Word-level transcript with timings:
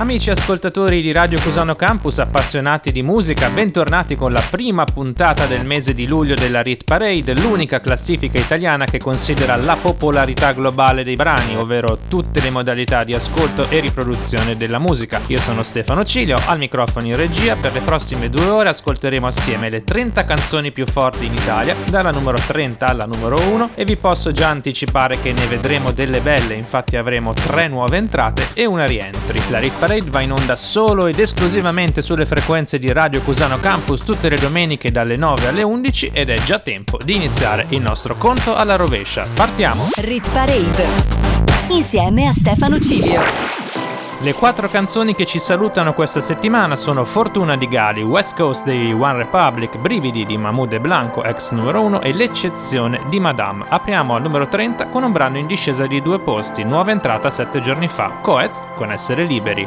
Amici 0.00 0.30
ascoltatori 0.30 1.02
di 1.02 1.10
Radio 1.10 1.40
Cusano 1.40 1.74
Campus, 1.74 2.20
appassionati 2.20 2.92
di 2.92 3.02
musica, 3.02 3.50
bentornati 3.50 4.14
con 4.14 4.30
la 4.30 4.42
prima 4.48 4.84
puntata 4.84 5.46
del 5.46 5.64
mese 5.64 5.92
di 5.92 6.06
luglio 6.06 6.34
della 6.34 6.62
Rit 6.62 6.84
Parade, 6.84 7.34
l'unica 7.34 7.80
classifica 7.80 8.38
italiana 8.38 8.84
che 8.84 8.98
considera 8.98 9.56
la 9.56 9.74
popolarità 9.74 10.52
globale 10.52 11.02
dei 11.02 11.16
brani, 11.16 11.56
ovvero 11.56 11.98
tutte 12.06 12.40
le 12.40 12.50
modalità 12.50 13.02
di 13.02 13.12
ascolto 13.12 13.68
e 13.68 13.80
riproduzione 13.80 14.56
della 14.56 14.78
musica. 14.78 15.20
Io 15.26 15.38
sono 15.38 15.64
Stefano 15.64 16.04
Cilio, 16.04 16.36
al 16.46 16.58
microfono 16.58 17.06
in 17.06 17.16
regia, 17.16 17.56
per 17.56 17.72
le 17.72 17.80
prossime 17.80 18.30
due 18.30 18.46
ore 18.46 18.68
ascolteremo 18.68 19.26
assieme 19.26 19.68
le 19.68 19.82
30 19.82 20.24
canzoni 20.24 20.70
più 20.70 20.86
forti 20.86 21.26
in 21.26 21.32
Italia, 21.32 21.74
dalla 21.88 22.12
numero 22.12 22.38
30 22.38 22.86
alla 22.86 23.04
numero 23.04 23.36
1 23.50 23.70
e 23.74 23.84
vi 23.84 23.96
posso 23.96 24.30
già 24.30 24.48
anticipare 24.48 25.20
che 25.20 25.32
ne 25.32 25.46
vedremo 25.46 25.90
delle 25.90 26.20
belle, 26.20 26.54
infatti 26.54 26.96
avremo 26.96 27.32
tre 27.32 27.66
nuove 27.66 27.96
entrate 27.96 28.50
e 28.54 28.64
una 28.64 28.86
rientri. 28.86 29.40
La 29.50 29.58
Rit 29.58 29.72
Parade 29.72 29.86
Parade 29.88 30.10
va 30.10 30.20
in 30.20 30.32
onda 30.32 30.54
solo 30.54 31.06
ed 31.06 31.18
esclusivamente 31.18 32.02
sulle 32.02 32.26
frequenze 32.26 32.78
di 32.78 32.92
Radio 32.92 33.22
Cusano 33.22 33.58
Campus 33.58 34.02
tutte 34.02 34.28
le 34.28 34.36
domeniche 34.36 34.90
dalle 34.90 35.16
9 35.16 35.46
alle 35.46 35.62
11 35.62 36.10
ed 36.12 36.28
è 36.28 36.36
già 36.36 36.58
tempo 36.58 36.98
di 37.02 37.14
iniziare 37.14 37.64
il 37.70 37.80
nostro 37.80 38.14
conto 38.18 38.54
alla 38.54 38.76
rovescia. 38.76 39.26
Partiamo! 39.32 39.88
Rit 39.94 40.28
Parade 40.30 40.84
insieme 41.70 42.26
a 42.26 42.32
Stefano 42.32 42.78
Cilio. 42.78 43.67
Le 44.20 44.34
quattro 44.34 44.68
canzoni 44.68 45.14
che 45.14 45.26
ci 45.26 45.38
salutano 45.38 45.94
questa 45.94 46.20
settimana 46.20 46.74
sono 46.74 47.04
Fortuna 47.04 47.56
di 47.56 47.68
Gali, 47.68 48.02
West 48.02 48.34
Coast 48.34 48.64
dei 48.64 48.92
One 48.92 49.18
Republic, 49.18 49.78
Brividi 49.78 50.24
di 50.24 50.36
Mahmoud 50.36 50.72
e 50.72 50.80
Blanco, 50.80 51.22
ex 51.22 51.52
numero 51.52 51.82
1 51.82 52.00
e 52.00 52.12
L'eccezione 52.12 53.02
di 53.08 53.20
Madame. 53.20 53.64
Apriamo 53.68 54.16
al 54.16 54.22
numero 54.22 54.48
30 54.48 54.88
con 54.88 55.04
un 55.04 55.12
brano 55.12 55.38
in 55.38 55.46
discesa 55.46 55.86
di 55.86 56.00
due 56.00 56.18
posti, 56.18 56.64
nuova 56.64 56.90
entrata 56.90 57.30
sette 57.30 57.60
giorni 57.60 57.86
fa, 57.86 58.14
Coez 58.20 58.58
con 58.74 58.90
Essere 58.90 59.22
Liberi. 59.22 59.64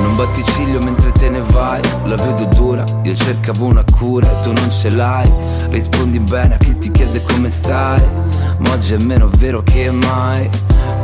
Non 0.00 0.16
batti 0.16 0.42
ciglio 0.42 0.80
mentre 0.80 1.12
te 1.12 1.30
ne 1.30 1.42
vai, 1.52 1.80
la 2.06 2.16
vedo 2.16 2.44
dura, 2.46 2.82
io 3.04 3.14
cercavo 3.14 3.66
una 3.66 3.84
cura 3.96 4.28
e 4.28 4.42
tu 4.42 4.52
non 4.52 4.68
ce 4.68 4.90
l'hai. 4.90 5.32
Rispondi 5.70 6.18
bene 6.18 6.54
a 6.54 6.58
chi 6.58 6.76
ti 6.76 6.90
chiede 6.90 7.22
come 7.22 7.48
stai, 7.48 8.04
ma 8.58 8.72
oggi 8.72 8.94
è 8.94 9.02
meno 9.04 9.28
vero 9.38 9.62
che 9.62 9.92
mai. 9.92 10.50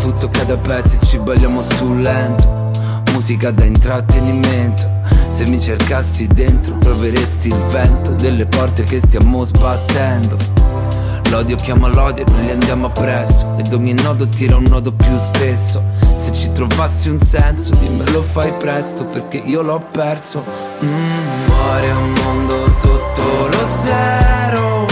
Tutto 0.01 0.29
cade 0.29 0.55
a 0.55 0.57
pezzi, 0.57 0.99
ci 1.07 1.19
balliamo 1.21 1.63
sul 1.63 2.01
lento 2.01 2.63
musica 3.23 3.53
da 3.53 3.65
intrattenimento. 3.65 4.83
Se 5.28 5.47
mi 5.47 5.61
cercassi 5.61 6.27
dentro 6.27 6.77
troveresti 6.78 7.48
il 7.48 7.56
vento 7.70 8.11
Delle 8.14 8.47
porte 8.47 8.83
che 8.83 8.98
stiamo 8.98 9.45
sbattendo. 9.45 10.37
L'odio 11.31 11.55
chiama 11.55 11.87
l'odio 11.87 12.27
e 12.27 12.31
noi 12.33 12.47
gli 12.47 12.51
andiamo 12.51 12.87
appresso. 12.87 13.55
Ed 13.59 13.73
ogni 13.73 13.92
nodo 13.92 14.27
tira 14.27 14.56
un 14.56 14.64
nodo 14.64 14.91
più 14.92 15.17
spesso. 15.19 15.84
Se 16.17 16.33
ci 16.33 16.51
trovassi 16.51 17.11
un 17.11 17.20
senso 17.20 17.77
dimmelo 17.77 18.23
fai 18.23 18.53
presto 18.55 19.05
Perché 19.05 19.36
io 19.36 19.62
l'ho 19.62 19.79
perso. 19.92 20.42
Mm. 20.84 21.45
Fuori 21.45 21.91
un 21.91 22.12
mondo 22.25 22.69
sotto 22.70 23.23
lo 23.47 23.69
zero. 23.84 24.86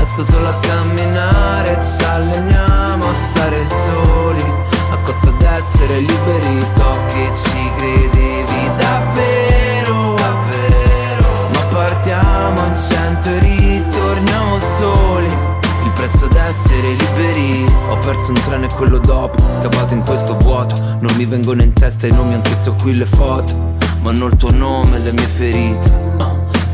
Esco 0.00 0.24
solo 0.24 0.48
a 0.48 0.58
camminare 0.60 1.78
Ci 1.82 2.04
alleniamo 2.04 3.04
a 3.04 3.14
stare 3.14 3.66
soli 3.66 4.79
costa 5.10 5.30
d'essere 5.32 5.98
liberi 5.98 6.64
So 6.72 6.96
che 7.08 7.30
ci 7.34 7.70
credevi 7.76 8.70
davvero, 8.76 10.14
davvero. 10.14 11.28
Ma 11.52 11.60
partiamo 11.68 12.66
in 12.66 12.76
cento 12.76 13.28
e 13.28 13.38
ritorniamo 13.40 14.58
soli. 14.78 15.26
Il 15.82 15.90
prezzo 15.94 16.28
d'essere 16.28 16.92
liberi 16.92 17.64
Ho 17.88 17.98
perso 17.98 18.30
un 18.30 18.40
treno 18.42 18.66
e 18.66 18.68
quello 18.74 18.98
dopo 18.98 19.42
Scavato 19.48 19.94
in 19.94 20.02
questo 20.04 20.34
vuoto. 20.36 20.76
Non 21.00 21.12
mi 21.16 21.26
vengono 21.26 21.62
in 21.62 21.72
testa 21.72 22.06
i 22.06 22.12
nomi 22.12 22.34
anche 22.34 22.54
se 22.54 22.70
ho 22.70 22.74
qui 22.80 22.94
le 22.94 23.06
foto. 23.06 23.74
Ma 24.02 24.10
hanno 24.10 24.26
il 24.26 24.36
tuo 24.36 24.52
nome 24.52 24.96
e 24.96 25.00
le 25.00 25.12
mie 25.12 25.26
ferite. 25.26 26.08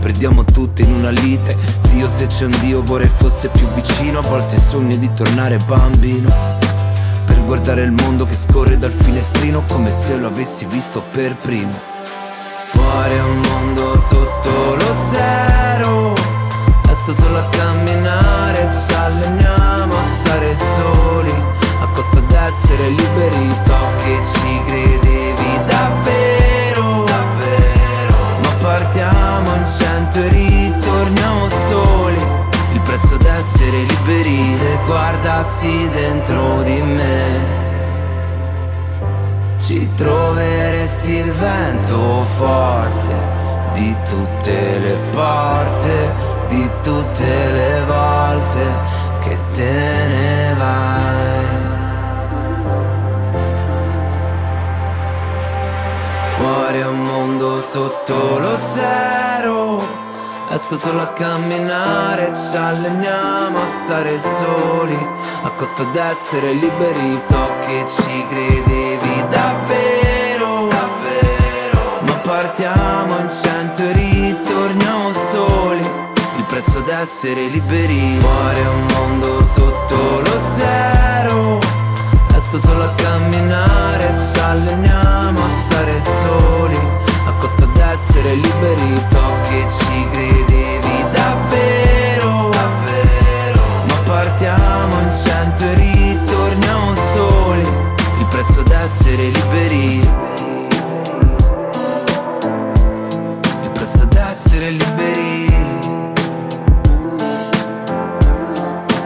Perdiamo 0.01 0.45
tutto 0.45 0.83
in 0.83 0.93
una 0.93 1.11
lite. 1.11 1.57
Dio 1.91 2.07
se 2.07 2.27
c'è 2.27 2.45
un 2.45 2.57
Dio 2.61 2.83
vorrei 2.83 3.09
fosse 3.09 3.49
più 3.49 3.67
vicino. 3.69 4.19
A 4.19 4.29
volte 4.29 4.61
sogno 4.61 4.97
di 4.97 5.11
tornare 5.15 5.57
bambino 5.67 6.66
guardare 7.47 7.83
il 7.83 7.93
mondo 7.93 8.27
che 8.27 8.35
scorre 8.35 8.77
dal 8.77 8.91
finestrino 8.91 9.63
come 9.71 9.91
se 9.91 10.17
lo 10.17 10.27
avessi 10.27 10.67
visto 10.67 11.01
per 11.13 11.37
primo. 11.37 11.79
Fuori 12.67 13.15
è 13.15 13.23
un 13.23 13.41
mondo 13.41 13.97
sotto 13.99 14.75
lo 14.75 14.97
zero, 15.09 16.13
esco 16.91 17.15
solo 17.15 17.39
a 17.39 17.49
camminare, 17.51 18.69
ci 18.73 18.93
alleniamo 18.93 19.95
a 19.95 20.05
stare 20.05 20.57
soli, 20.57 21.33
a 21.81 21.87
costo 21.95 22.21
d'essere 22.21 22.89
liberi, 22.89 23.55
so 23.65 23.79
che 23.99 24.21
ci 24.25 24.63
credevi 24.67 25.61
davvero, 25.67 27.05
davvero, 27.05 28.17
ma 28.43 28.51
partiamo 28.61 29.55
in 29.55 29.67
cento 29.67 30.19
e 30.19 30.29
soli 30.31 30.56
d'essere 33.47 33.83
liberi. 33.83 34.45
Se 34.49 34.79
guardassi 34.87 35.89
dentro 35.91 36.63
di 36.63 36.81
me 36.81 37.65
Ci 39.59 39.89
troveresti 39.95 41.13
il 41.13 41.33
vento 41.33 42.19
forte 42.21 43.15
Di 43.75 43.97
tutte 44.09 44.79
le 44.79 44.97
porte 45.13 46.15
Di 46.49 46.71
tutte 46.83 47.51
le 47.53 47.83
volte 47.87 48.65
Che 49.21 49.39
te 49.53 50.07
ne 50.09 50.55
vai. 50.59 51.45
Fuori 56.31 56.83
un 56.83 57.03
mondo 57.03 57.61
sotto 57.61 58.39
lo 58.39 58.59
zero 58.61 60.06
Esco 60.49 60.77
solo 60.79 61.03
a 61.03 61.09
camminare, 61.09 62.33
ci 62.35 62.57
alleniamo 62.57 63.59
a 63.59 63.67
stare 63.67 64.19
soli. 64.21 64.97
A 65.43 65.51
costo 65.51 65.85
d'essere 65.87 66.53
liberi, 66.53 67.21
so 67.21 67.51
che 67.67 67.85
ci 67.87 68.25
credevi 68.29 69.25
davvero, 69.29 70.69
davvero. 70.69 72.01
Ma 72.03 72.13
partiamo 72.19 73.19
in 73.19 73.29
cento 73.31 73.83
e 73.83 73.93
ritorniamo 73.93 75.13
soli. 75.33 75.83
Il 76.37 76.45
prezzo 76.45 76.81
d'essere 76.81 77.49
liberi 77.49 78.17
Fuori 78.21 78.61
è 78.61 78.69
un 78.69 78.87
mondo 78.95 79.43
sotto 79.43 80.21
lo 80.21 80.41
zero. 80.55 81.59
Esco 82.35 82.59
solo 82.59 82.85
a 82.85 82.95
camminare, 82.95 84.15
ci 84.17 84.39
alleniamo 84.39 85.39
a 85.39 85.51
stare 85.67 86.01
soli 86.01 87.06
costa 87.47 87.67
d'essere 87.67 88.35
liberi 88.35 89.01
So 89.09 89.23
che 89.45 89.65
ci 89.69 90.07
credevi 90.11 91.05
davvero, 91.13 92.51
davvero. 92.51 93.63
Ma 93.89 93.95
partiamo 94.05 95.01
in 95.01 95.13
cento 95.13 95.65
e 95.65 95.75
ritorniamo 95.75 96.95
soli 97.15 97.63
Il 98.19 98.27
prezzo 98.31 98.63
d'essere 98.63 99.29
liberi. 99.29 100.01
Il 103.63 103.71
prezzo 103.73 104.05
d'essere 104.07 104.71
liberi. 104.71 105.45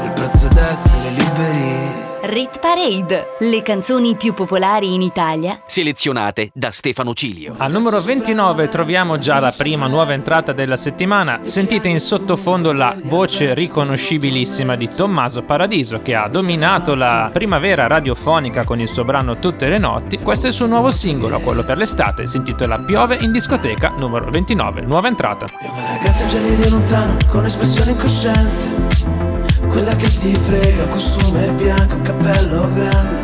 Il 0.03 0.12
prezzo 0.15 0.49
d'essere 0.49 1.11
liberi 1.11 2.10
Rit 2.22 2.58
Parade, 2.61 3.37
le 3.38 3.62
canzoni 3.62 4.14
più 4.14 4.34
popolari 4.34 4.93
in 4.93 5.00
Italia, 5.00 5.62
selezionate 5.67 6.50
da 6.52 6.70
Stefano 6.70 7.14
Cilio. 7.14 7.55
Al 7.56 7.72
numero 7.72 7.99
29 7.99 8.69
troviamo 8.69 9.19
già 9.19 9.40
la 9.40 9.55
prima 9.56 9.87
nuova 9.87 10.12
entrata 10.12 10.52
della 10.52 10.76
settimana. 10.76 11.40
Sentite 11.44 11.88
in 11.88 11.99
sottofondo 11.99 12.72
la 12.72 12.94
voce 13.05 13.55
riconoscibilissima 13.55 14.76
di 14.76 14.88
Tommaso 14.88 15.44
Paradiso 15.44 16.02
che 16.02 16.14
ha 16.14 16.28
dominato 16.28 16.94
la 16.94 17.31
primavera 17.32 17.87
radiofonica 17.87 18.64
con 18.64 18.81
il 18.81 18.88
suo 18.88 19.05
brano 19.05 19.38
Tutte 19.38 19.69
le 19.69 19.78
notti. 19.78 20.19
Questo 20.19 20.44
è 20.46 20.50
il 20.50 20.55
suo 20.55 20.66
nuovo 20.66 20.90
singolo, 20.90 21.40
quello 21.40 21.64
per 21.64 21.78
l'estate, 21.78 22.26
si 22.26 22.37
intitola 22.37 22.78
Piove 22.81 23.16
in 23.23 23.32
discoteca, 23.32 23.94
numero 23.96 24.31
29, 24.31 24.82
nuova 24.82 25.08
entrata. 25.08 25.46
Io 25.62 25.73
una 25.73 25.87
ragazza 25.87 26.26
già 26.26 26.38
di 26.38 26.69
lontano 26.69 27.16
con 27.28 27.46
espressione 27.46 27.93
incosciente 27.93 29.50
quella 29.70 29.96
che 29.96 30.08
ti 30.08 30.34
frega, 30.34 30.88
costume 30.88 31.50
bianco, 31.52 31.94
un 31.94 32.02
cappello 32.02 32.70
grande. 32.75 33.20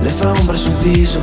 Le 0.00 0.10
fa 0.10 0.32
ombra 0.32 0.56
sul 0.56 0.74
viso 0.82 1.18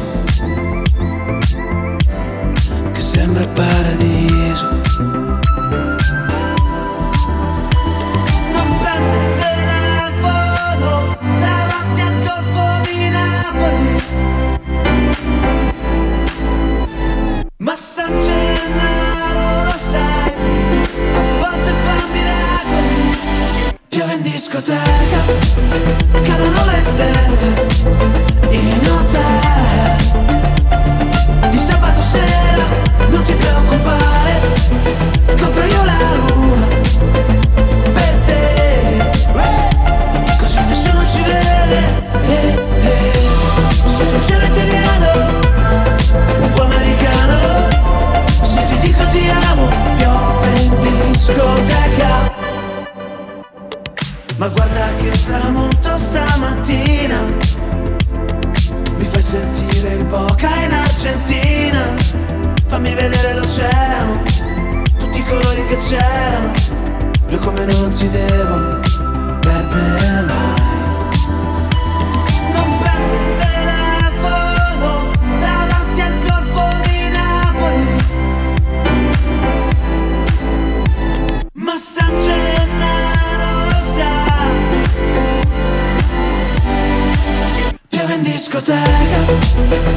Che 2.91 3.01
sembra 3.01 3.43
il 3.43 3.49
paradiso 3.49 4.20
Piove 23.91 24.13
in 24.13 24.21
discoteca, 24.21 25.21
cadono 26.23 26.65
le 26.65 26.79
stelle 26.79 27.67
in 28.51 28.89
hotel. 28.89 29.97
Di 31.49 31.57
sabato 31.57 32.01
sera, 32.01 32.65
non 33.09 33.21
ti 33.23 33.33
preoccupare, 33.33 34.39
copro 35.37 35.63
io 35.65 35.83
la 35.83 36.13
luna 36.15 36.67
Ma 54.41 54.47
guarda 54.47 54.87
che 54.95 55.11
tramonto 55.27 55.97
stamattina. 55.97 57.25
Mi 58.97 59.03
fai 59.03 59.21
sentire 59.21 59.93
il 59.93 60.03
Boca 60.05 60.49
in 60.63 60.73
Argentina. 60.73 61.93
Fammi 62.65 62.91
vedere 62.95 63.35
l'oceano 63.35 64.23
Tutti 64.97 65.19
i 65.19 65.23
colori 65.25 65.63
che 65.67 65.77
c'erano. 65.77 66.53
Blu 67.27 67.37
come 67.37 67.65
non 67.65 67.93
si 67.93 68.09
devono 68.09 68.79
perdere 69.41 70.21
mai 70.25 70.60
Piove 88.63 89.90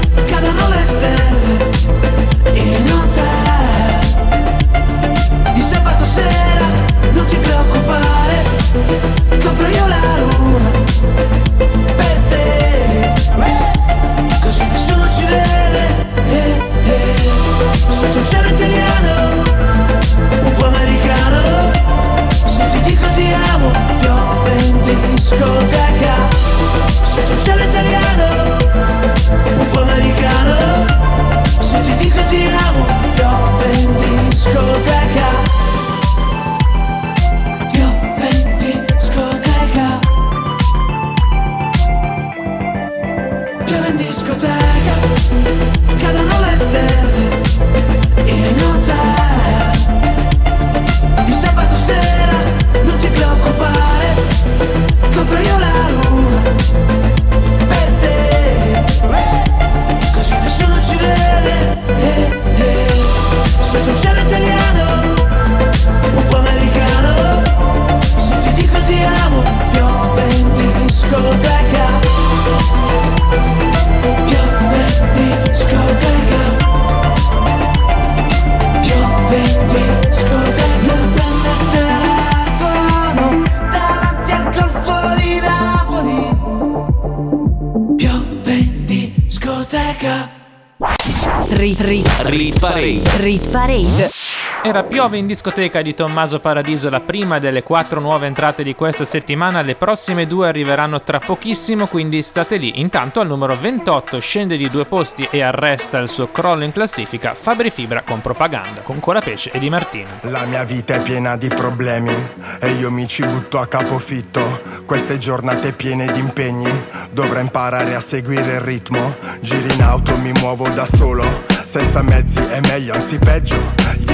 Era 94.74 94.82
Piove 94.82 95.18
in 95.18 95.28
discoteca 95.28 95.82
di 95.82 95.94
Tommaso 95.94 96.40
Paradiso, 96.40 96.90
la 96.90 96.98
prima 96.98 97.38
delle 97.38 97.62
quattro 97.62 98.00
nuove 98.00 98.26
entrate 98.26 98.64
di 98.64 98.74
questa 98.74 99.04
settimana. 99.04 99.62
Le 99.62 99.76
prossime 99.76 100.26
due 100.26 100.48
arriveranno 100.48 101.00
tra 101.02 101.20
pochissimo, 101.20 101.86
quindi 101.86 102.22
state 102.22 102.56
lì. 102.56 102.80
Intanto 102.80 103.20
al 103.20 103.28
numero 103.28 103.56
28 103.56 104.18
scende 104.18 104.56
di 104.56 104.68
due 104.68 104.84
posti 104.84 105.28
e 105.30 105.42
arresta 105.42 105.98
il 105.98 106.08
suo 106.08 106.32
crollo 106.32 106.64
in 106.64 106.72
classifica 106.72 107.34
Fabri 107.34 107.70
Fibra 107.70 108.02
con 108.02 108.20
propaganda, 108.20 108.80
con 108.80 108.98
Colapesce 108.98 109.52
e 109.52 109.60
Di 109.60 109.70
Martino. 109.70 110.08
La 110.22 110.44
mia 110.44 110.64
vita 110.64 110.96
è 110.96 111.02
piena 111.02 111.36
di 111.36 111.46
problemi 111.46 112.12
e 112.58 112.70
io 112.72 112.90
mi 112.90 113.06
ci 113.06 113.24
butto 113.24 113.60
a 113.60 113.68
capofitto. 113.68 114.60
Queste 114.84 115.18
giornate 115.18 115.72
piene 115.72 116.10
di 116.10 116.18
impegni, 116.18 116.84
dovrò 117.12 117.38
imparare 117.38 117.94
a 117.94 118.00
seguire 118.00 118.54
il 118.54 118.60
ritmo. 118.60 119.14
Giri 119.38 119.72
in 119.72 119.82
auto, 119.82 120.18
mi 120.18 120.32
muovo 120.32 120.68
da 120.70 120.84
solo. 120.84 121.22
Senza 121.64 122.02
mezzi 122.02 122.42
è 122.42 122.60
meglio, 122.60 122.92
anzi 122.92 123.18
peggio. 123.18 123.56
Gli 123.98 124.13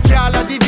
chi 0.00 0.12
ha 0.12 0.28
la 0.30 0.67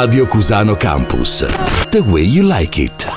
Radio 0.00 0.28
Cusano 0.28 0.76
Campus. 0.76 1.44
The 1.90 1.98
way 1.98 2.22
you 2.22 2.46
like 2.46 2.80
it. 2.80 3.12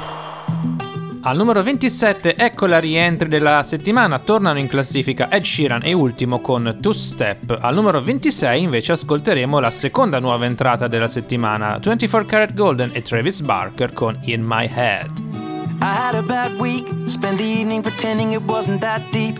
Al 1.21 1.37
numero 1.37 1.61
27, 1.61 2.35
ecco 2.35 2.65
la 2.65 2.79
rientri 2.79 3.29
della 3.29 3.61
settimana, 3.61 4.17
tornano 4.17 4.57
in 4.57 4.67
classifica 4.67 5.29
Ed 5.29 5.43
Sheeran 5.43 5.81
e 5.83 5.93
ultimo 5.93 6.41
con 6.41 6.79
Two 6.81 6.93
Step. 6.93 7.55
Al 7.61 7.75
numero 7.75 8.01
26 8.01 8.63
invece 8.63 8.93
ascolteremo 8.93 9.59
la 9.59 9.69
seconda 9.69 10.17
nuova 10.17 10.45
entrata 10.45 10.87
della 10.87 11.07
settimana, 11.07 11.77
24 11.77 12.27
Karat 12.27 12.53
Golden 12.53 12.89
e 12.93 13.03
Travis 13.03 13.41
Barker 13.41 13.93
con 13.93 14.17
In 14.23 14.41
My 14.43 14.67
Head. 14.67 15.11
I 15.83 15.85
had 15.85 16.15
a 16.15 16.21
bad 16.23 16.59
week, 16.59 16.87
spent 17.05 17.37
the 17.37 17.43
evening 17.43 17.81
pretending 17.83 18.33
it 18.33 18.41
wasn't 18.47 18.81
that 18.81 19.01
deep. 19.11 19.39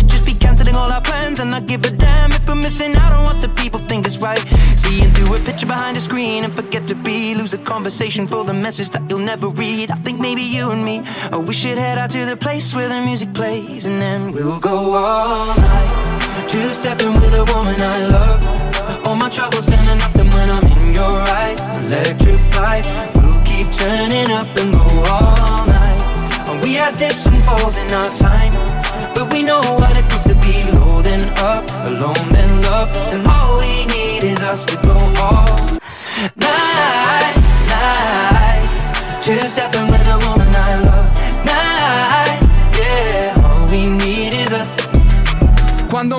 just 0.71 0.83
all 0.83 0.91
our 0.91 1.01
plans 1.01 1.39
and 1.39 1.51
not 1.51 1.65
give 1.65 1.83
a 1.85 1.91
damn 1.91 2.31
if 2.31 2.47
we're 2.47 2.55
missing 2.55 2.95
out 2.95 3.13
on 3.13 3.23
what 3.23 3.41
the 3.41 3.49
people 3.61 3.79
think 3.79 4.07
is 4.07 4.19
right. 4.19 4.39
Seeing 4.77 5.11
through 5.13 5.35
a 5.35 5.39
picture 5.39 5.65
behind 5.65 5.97
a 5.97 5.99
screen 5.99 6.43
and 6.43 6.53
forget 6.53 6.87
to 6.87 6.95
be. 6.95 7.35
Lose 7.35 7.51
the 7.51 7.57
conversation 7.57 8.27
for 8.27 8.43
the 8.43 8.53
message 8.53 8.89
that 8.91 9.03
you'll 9.09 9.27
never 9.33 9.47
read. 9.47 9.91
I 9.91 9.95
think 9.95 10.19
maybe 10.19 10.41
you 10.41 10.71
and 10.71 10.83
me, 10.83 11.01
oh, 11.31 11.41
we 11.41 11.53
should 11.53 11.77
head 11.77 11.97
out 11.97 12.09
to 12.11 12.25
the 12.25 12.37
place 12.37 12.73
where 12.73 12.87
the 12.87 13.01
music 13.01 13.33
plays 13.33 13.85
and 13.85 14.01
then 14.01 14.31
we'll 14.31 14.59
go 14.59 14.77
all 14.93 15.55
night. 15.55 16.49
Two 16.49 16.67
stepping 16.67 17.13
with 17.13 17.33
a 17.33 17.45
woman 17.53 17.79
I 17.79 18.07
love. 18.07 19.07
All 19.07 19.15
my 19.15 19.29
troubles 19.29 19.65
standing 19.65 20.01
up 20.01 20.15
and 20.15 20.29
when 20.33 20.49
I'm 20.49 20.65
in 20.77 20.93
your 20.93 21.17
eyes 21.41 21.59
Electrified 21.75 22.85
We'll 23.15 23.41
keep 23.43 23.67
turning 23.73 24.29
up 24.31 24.47
and 24.55 24.71
go 24.71 24.85
all 25.09 25.65
night 25.65 25.81
we 26.63 26.75
had 26.75 26.95
dips 26.97 27.25
and 27.25 27.43
falls 27.43 27.75
in 27.77 27.91
our 27.91 28.15
time 28.15 28.70
But 29.21 29.33
we 29.33 29.43
know 29.43 29.61
what 29.77 29.95
it 29.95 30.05
feels 30.09 30.23
to 30.23 30.33
be 30.41 30.63
low 30.71 30.99
then 31.03 31.21
up 31.37 31.63
Alone 31.85 32.27
then 32.29 32.61
love 32.63 32.89
And 33.13 33.27
all 33.27 33.59
we 33.59 33.85
need 33.85 34.23
is 34.23 34.41
us 34.41 34.65
to 34.65 34.75
go 34.77 34.97
all 35.21 35.77
night, 36.37 37.37
night. 37.69 39.21
Two 39.21 39.37
stepping 39.47 39.85
with 39.85 40.07
a 40.07 40.17
woman 40.25 40.40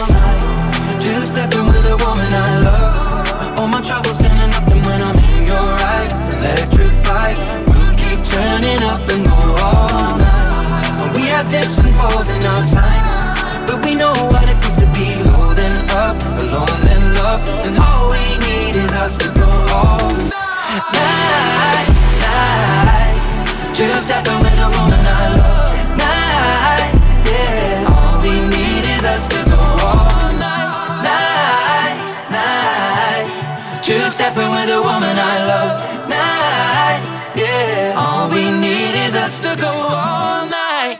all 0.00 0.08
night. 0.08 0.40
Two-stepping 1.00 1.66
with 1.66 1.84
a 1.86 1.96
woman 2.00 2.32
I 2.32 2.50
love. 2.64 3.58
All 3.58 3.68
my 3.68 3.82
troubles 3.82 4.16
standing 4.16 4.52
up, 4.56 4.66
and 4.72 4.84
when 4.84 5.00
I'm 5.02 5.18
in 5.36 5.46
your 5.46 5.70
eyes, 5.94 6.16
electrified. 6.36 7.36
We'll 7.68 7.94
keep 8.00 8.20
turning 8.24 8.82
up 8.82 9.04
and 9.12 9.24
go 9.24 9.36
all 9.60 10.16
night. 10.16 11.16
We 11.16 11.28
had 11.28 11.46
dips 11.46 11.78
and 11.78 11.94
falls 11.94 12.28
in 12.30 12.42
our 12.44 12.64
time, 12.66 13.66
but 13.66 13.84
we 13.84 13.94
know 13.94 14.14
what 14.32 14.48
it 14.48 14.56
feels 14.64 14.78
to 14.80 14.88
be 14.96 15.20
low 15.28 15.52
then 15.54 15.76
up, 15.90 16.16
alone 16.40 16.80
then 16.88 17.04
love, 17.20 17.42
and 17.66 17.76
all 17.76 18.10
we 18.10 18.24
need 18.46 18.76
is 18.76 18.92
us 19.04 19.16
to 19.18 19.28
go 19.36 19.50
all 19.76 20.08
night, 20.32 21.88
night. 22.24 23.16
Two-stepping 23.76 24.38
with 24.40 24.66
a 24.66 24.68
woman 24.76 25.09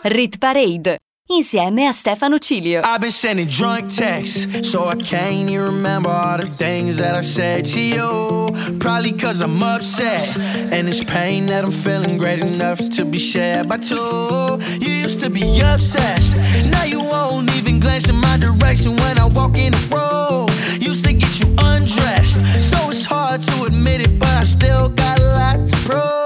Rit 0.03 0.39
Parade 0.39 0.99
insieme 1.29 1.87
a 1.87 1.93
Stefano 1.93 2.39
Cilio. 2.39 2.81
I've 2.83 3.01
been 3.01 3.11
sending 3.11 3.47
drunk 3.47 3.95
texts, 3.95 4.69
so 4.71 4.89
I 4.89 4.97
can't 4.97 5.51
even 5.51 5.65
remember 5.67 6.09
all 6.09 6.39
the 6.39 6.47
things 6.57 6.97
that 6.97 7.15
I 7.15 7.21
said 7.21 7.67
to 7.67 7.81
you. 7.81 8.79
Probably 8.79 9.13
cause 9.13 9.43
I'm 9.43 9.63
upset, 9.63 10.37
and 10.73 10.89
it's 10.89 11.05
pain 11.05 11.47
that 11.47 11.65
I'm 11.65 11.71
feeling 11.71 12.17
great 12.17 12.39
enough 12.39 12.79
to 12.97 13.05
be 13.05 13.19
shared 13.19 13.69
by 13.69 13.77
two. 13.77 14.59
You 14.81 14.91
used 14.91 15.21
to 15.21 15.29
be 15.29 15.61
obsessed, 15.61 16.37
now 16.71 16.85
you 16.85 17.01
won't 17.01 17.55
even 17.57 17.79
glance 17.79 18.09
in 18.09 18.17
my 18.17 18.39
direction 18.39 18.97
when 18.97 19.19
I 19.19 19.27
walk 19.27 19.57
in 19.57 19.73
the 19.73 19.87
room. 19.93 20.49
Used 20.81 21.05
to 21.05 21.13
get 21.13 21.41
you 21.41 21.55
undressed, 21.59 22.41
so 22.71 22.91
it's 22.91 23.05
hard 23.05 23.43
to 23.43 23.65
admit 23.65 24.01
it, 24.01 24.19
but 24.19 24.29
I 24.29 24.45
still 24.45 24.89
got 24.89 25.19
a 25.21 25.27
lot 25.35 25.69
to 25.69 25.77
prove. 25.87 26.20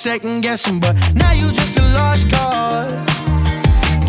second 0.00 0.40
guessing, 0.40 0.80
but 0.80 0.96
now 1.14 1.30
you 1.32 1.52
just 1.52 1.78
a 1.78 1.82
lost 1.92 2.30
cause. 2.30 2.90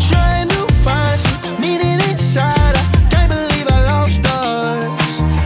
Trying 0.08 0.48
to 0.48 0.62
find 0.82 1.20
some 1.20 1.60
meaning 1.60 2.00
inside. 2.08 2.74
I 2.80 3.08
can't 3.10 3.30
believe 3.30 3.66
I 3.68 3.84
lost 3.92 4.24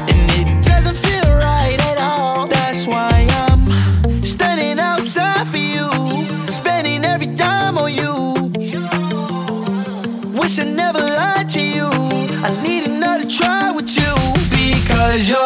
and 0.09 0.31
it 0.39 0.65
doesn't 0.65 0.99
feel 1.05 1.29
right 1.47 1.81
at 1.91 1.99
all. 2.01 2.47
That's 2.47 2.87
why 2.87 3.27
I'm 3.49 4.23
standing 4.23 4.79
outside 4.79 5.49
for 5.49 5.57
you, 5.57 5.91
spending 6.53 7.05
every 7.05 7.27
dime 7.27 7.77
on 7.77 7.93
you. 7.93 8.13
Wish 10.39 10.61
I 10.61 10.65
never 10.65 11.01
lied 11.01 11.49
to 11.57 11.61
you. 11.61 11.89
I 12.47 12.51
need 12.63 12.85
another 12.85 13.29
try 13.29 13.73
with 13.73 13.91
you 13.97 14.15
because 14.51 15.29
you're. 15.29 15.46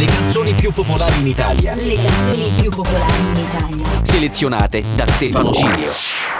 Le 0.00 0.06
canzoni 0.06 0.54
più 0.54 0.72
popolari 0.72 1.20
in 1.20 1.26
Italia. 1.26 1.74
Le 1.74 1.94
canzoni 1.96 2.50
più 2.58 2.70
popolari 2.70 3.20
in 3.20 3.36
Italia. 3.36 4.02
Selezionate 4.02 4.82
da 4.96 5.06
Stefano 5.06 5.52
Cilio. 5.52 5.90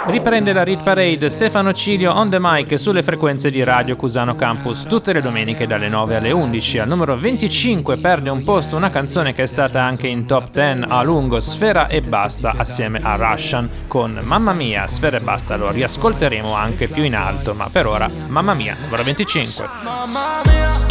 Riprende 0.07 0.51
la 0.51 0.63
Rit 0.63 0.81
Parade 0.81 1.29
Stefano 1.29 1.71
Cilio 1.71 2.11
on 2.11 2.31
the 2.31 2.39
mic 2.39 2.75
sulle 2.79 3.03
frequenze 3.03 3.51
di 3.51 3.63
Radio 3.63 3.95
Cusano 3.95 4.35
Campus 4.35 4.85
tutte 4.85 5.13
le 5.13 5.21
domeniche 5.21 5.67
dalle 5.67 5.89
9 5.89 6.15
alle 6.15 6.31
11. 6.31 6.79
Al 6.79 6.87
numero 6.87 7.15
25 7.15 7.97
perde 7.97 8.31
un 8.31 8.43
posto 8.43 8.75
una 8.75 8.89
canzone 8.89 9.31
che 9.31 9.43
è 9.43 9.47
stata 9.47 9.83
anche 9.83 10.07
in 10.07 10.25
top 10.25 10.49
10 10.49 10.85
a 10.87 11.03
lungo, 11.03 11.39
Sfera 11.39 11.85
e 11.85 12.01
Basta 12.01 12.55
assieme 12.57 12.99
a 13.03 13.13
Russian 13.13 13.69
con 13.87 14.21
Mamma 14.23 14.53
Mia, 14.53 14.87
Sfera 14.87 15.17
e 15.17 15.21
Basta 15.21 15.55
lo 15.55 15.69
riascolteremo 15.69 16.51
anche 16.51 16.87
più 16.87 17.03
in 17.03 17.13
alto, 17.13 17.53
ma 17.53 17.69
per 17.71 17.85
ora 17.85 18.09
Mamma 18.27 18.55
Mia, 18.55 18.75
numero 18.81 19.03
25. 19.03 19.69
Mamma 19.83 20.41
mia, 20.47 20.90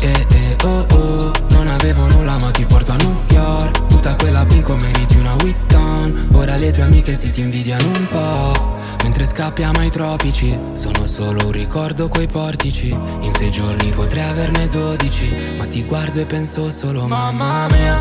Eh 0.00 0.26
eh 0.30 0.56
oh 0.64 0.86
oh. 0.92 1.30
Non 1.50 1.68
avevo 1.68 2.06
nulla 2.08 2.36
ma 2.40 2.50
ti 2.50 2.64
porto 2.64 2.92
a 2.92 2.96
New 2.96 3.22
York. 3.30 3.86
Tutta 3.86 4.14
quella 4.16 4.44
bingo 4.44 4.76
meriti 4.76 5.16
una 5.16 5.34
Witton 5.42 6.28
Ora 6.32 6.56
le 6.56 6.70
tue 6.70 6.82
amiche 6.82 7.14
si 7.14 7.30
ti 7.30 7.40
invidiano 7.40 7.86
un 7.86 8.08
po' 8.08 8.76
Mentre 9.02 9.24
scappiamo 9.24 9.80
ai 9.80 9.90
tropici 9.90 10.56
Sono 10.74 11.06
solo 11.06 11.46
un 11.46 11.52
ricordo 11.52 12.08
coi 12.08 12.26
portici. 12.26 12.88
In 12.90 13.32
sei 13.32 13.50
giorni 13.50 13.90
potrei 13.90 14.24
averne 14.24 14.68
dodici 14.68 15.28
Ma 15.56 15.64
ti 15.66 15.82
guardo 15.84 16.20
e 16.20 16.26
penso 16.26 16.70
solo 16.70 17.06
mamma 17.06 17.66
mia 17.70 17.96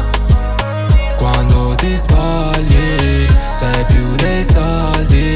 quando 1.18 1.74
ti 1.76 1.96
spogli 1.98 3.26
sei 3.52 3.86
più 3.88 4.16
dei 4.18 4.44
soldi. 4.44 5.36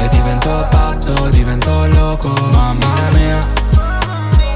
E 0.00 0.08
divento 0.10 0.66
pazzo, 0.70 1.14
divento 1.30 1.86
loco, 1.92 2.32
mamma 2.52 2.94
mia 3.14 3.38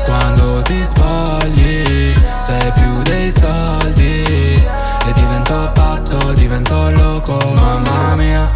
Quando 0.05 0.63
ti 0.63 0.83
spogli 0.83 2.15
sei 2.39 2.73
più 2.73 3.03
dei 3.03 3.31
soldi. 3.31 4.23
E 4.23 5.13
divento 5.15 5.71
pazzo, 5.75 6.33
divento 6.33 6.91
loco, 6.91 7.39
mamma 7.55 8.15
mia. 8.15 8.51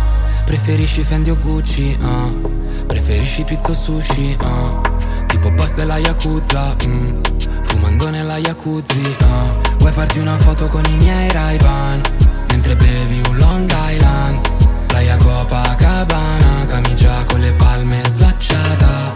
Preferisci 0.44 1.02
Fendi 1.02 1.30
o 1.30 1.36
Gucci, 1.36 1.96
ah. 2.02 2.30
Preferisci 2.86 3.44
pizza 3.44 3.70
o 3.70 3.74
sushi, 3.74 4.36
ah. 4.40 4.80
Tipo 5.26 5.50
boss 5.50 5.74
della 5.74 5.98
Yakuza, 5.98 6.76
mm. 6.86 7.20
Fumando 7.62 8.10
nella 8.10 8.38
jacuzzi, 8.38 9.16
ah. 9.22 9.46
Vuoi 9.78 9.92
farti 9.92 10.18
una 10.18 10.36
foto 10.38 10.66
con 10.66 10.84
i 10.84 10.96
miei 10.96 11.30
ray 11.30 11.58
Mentre 12.50 12.76
bevi 12.76 13.20
un 13.28 13.36
Long 13.38 13.70
Island. 13.70 14.86
Playa 14.86 15.16
Copacabana 15.18 16.64
Camicia 16.66 17.24
con 17.26 17.40
le 17.40 17.52
palme 17.52 18.02
slacciata 18.08 19.15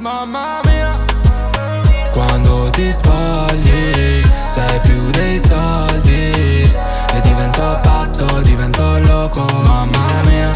Mamma 0.00 0.62
mia. 0.64 0.90
Quando 2.14 2.70
ti 2.70 2.90
spogli 2.90 4.22
Sei 4.46 4.80
più 4.80 5.10
dei 5.10 5.38
soldi. 5.38 6.32
E 7.12 7.20
divento 7.20 7.78
pazzo, 7.82 8.24
divento 8.40 8.98
loco, 9.06 9.44
mamma 9.62 10.06
mia. 10.24 10.50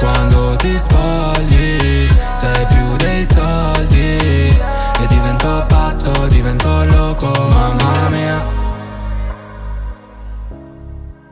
Quando 0.00 0.56
ti 0.56 0.76
spogli 0.76 2.08
Sei 2.32 2.66
più 2.66 2.96
dei 2.96 3.24
soldi. 3.24 4.16
E 4.18 5.06
divento 5.06 5.64
pazzo, 5.68 6.10
divento 6.26 6.84
loco, 6.84 7.30
mamma 7.48 8.08
mia 8.08 8.55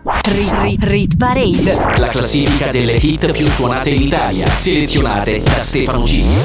Rit 0.06 0.52
Rit 0.60 0.84
Rit 0.84 1.16
Parade. 1.16 1.98
La 1.98 2.08
classifica 2.08 2.70
delle 2.70 2.92
hit 2.92 3.32
più 3.32 3.46
suonate 3.46 3.88
in 3.88 4.02
Italia. 4.02 4.46
Selezionate 4.46 5.40
da 5.40 5.62
Stefano 5.62 6.04
Cilio. 6.04 6.42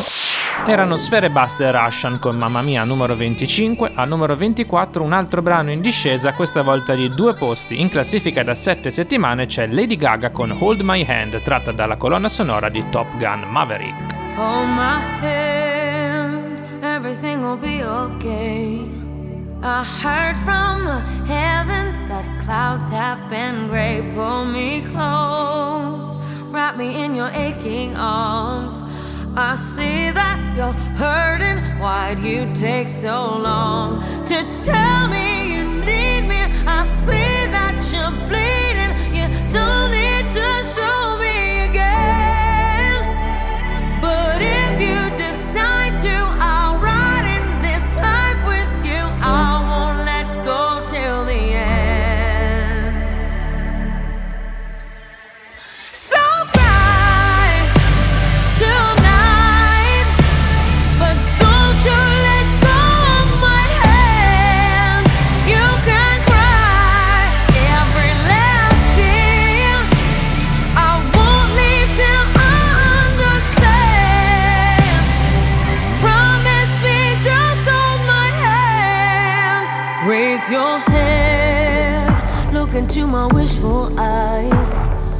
Erano 0.65 0.95
Sfere 0.95 1.30
Basta 1.30 1.65
e 1.65 1.72
Russian 1.72 2.19
con 2.19 2.38
Mamma 2.38 2.62
Mia 2.62 2.86
numero 2.86 3.17
25, 3.17 3.91
al 3.95 4.08
numero 4.08 4.38
24 4.38 5.04
un 5.04 5.12
altro 5.12 5.41
brano 5.41 5.72
in 5.72 5.82
discesa, 5.82 6.34
questa 6.34 6.62
volta 6.62 6.95
di 6.95 7.13
due 7.13 7.36
posti. 7.36 7.82
In 7.82 7.89
classifica 7.89 8.43
da 8.43 8.56
7 8.56 8.89
settimane 8.89 9.45
c'è 9.45 9.67
Lady 9.67 9.98
Gaga 9.98 10.32
con 10.32 10.56
Hold 10.58 10.80
My 10.80 11.06
Hand, 11.06 11.41
tratta 11.41 11.74
dalla 11.74 11.98
colonna 11.98 12.30
sonora 12.30 12.69
di 12.69 12.86
Top 12.89 13.17
Gun 13.17 13.43
Maverick. 13.45 14.15
Hold 14.38 14.69
my 14.69 15.02
hand, 15.19 16.62
everything 16.82 17.43
will 17.43 17.58
be 17.58 17.84
okay. 17.84 19.09
I 19.62 19.84
heard 19.84 20.38
from 20.38 20.86
the 20.86 21.02
heavens 21.26 21.98
that 22.08 22.26
clouds 22.45 22.88
have 22.89 23.30
been 23.30 23.67
gray. 23.67 24.10
Pull 24.15 24.45
me 24.45 24.82
close, 24.82 26.17
wrap 26.45 26.78
me 26.78 27.04
in 27.04 27.13
your 27.13 27.30
aching 27.30 27.98
arms. 27.98 28.82
I 29.36 29.58
see 29.58 30.12
that 30.12 30.56
you're 30.56 30.72
hurting. 30.95 31.58
Why'd 31.78 32.19
you 32.19 32.50
take 32.54 32.89
so 32.89 33.38
long 33.38 34.00
to 34.24 34.38
tell 34.63 35.10
me 35.10 35.54
you 35.54 35.63
need 35.65 36.22
me? 36.22 36.41
I 36.65 36.84
see 36.84 37.48
that 37.52 37.76
you're 37.91 38.15
bleeding. 38.30 38.95
You 39.13 39.28
don't 39.52 39.91
need 39.91 40.32
to 40.32 40.63
show 40.63 41.17
me 41.17 41.65
again. 41.69 42.29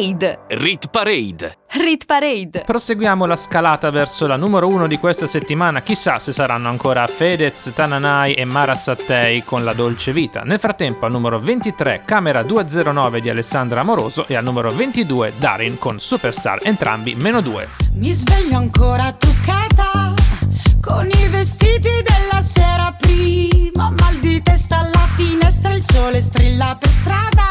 Parade. 0.00 0.38
Rit 0.48 0.88
Parade. 0.88 1.58
Rit 1.72 2.06
Parade. 2.06 2.62
Proseguiamo 2.64 3.26
la 3.26 3.36
scalata 3.36 3.90
verso 3.90 4.26
la 4.26 4.36
numero 4.36 4.66
uno 4.66 4.86
di 4.86 4.96
questa 4.96 5.26
settimana. 5.26 5.82
Chissà 5.82 6.18
se 6.18 6.32
saranno 6.32 6.70
ancora 6.70 7.06
Fedez, 7.06 7.70
Tananai 7.74 8.32
e 8.32 8.46
Mara 8.46 8.74
Sattei 8.74 9.42
con 9.42 9.62
La 9.62 9.74
Dolce 9.74 10.14
Vita. 10.14 10.40
Nel 10.40 10.58
frattempo, 10.58 11.04
al 11.04 11.12
numero 11.12 11.38
23, 11.38 12.04
Camera 12.06 12.42
209 12.42 13.20
di 13.20 13.28
Alessandra 13.28 13.80
Amoroso 13.80 14.26
e 14.26 14.36
al 14.36 14.42
numero 14.42 14.72
22, 14.72 15.34
Darin 15.36 15.78
con 15.78 16.00
Superstar, 16.00 16.60
entrambi 16.62 17.14
meno 17.16 17.42
2. 17.42 17.68
Mi 17.96 18.10
sveglio 18.10 18.56
ancora 18.56 19.12
truccata 19.12 20.14
con 20.80 21.10
i 21.10 21.28
vestiti 21.28 21.90
della 22.02 22.40
sera 22.40 22.96
prima. 22.98 23.90
Mal 23.90 24.16
di 24.18 24.40
testa 24.40 24.78
alla 24.78 25.06
finestra, 25.14 25.74
il 25.74 25.82
sole 25.82 26.22
strilla 26.22 26.74
per 26.80 26.88
strada. 26.88 27.50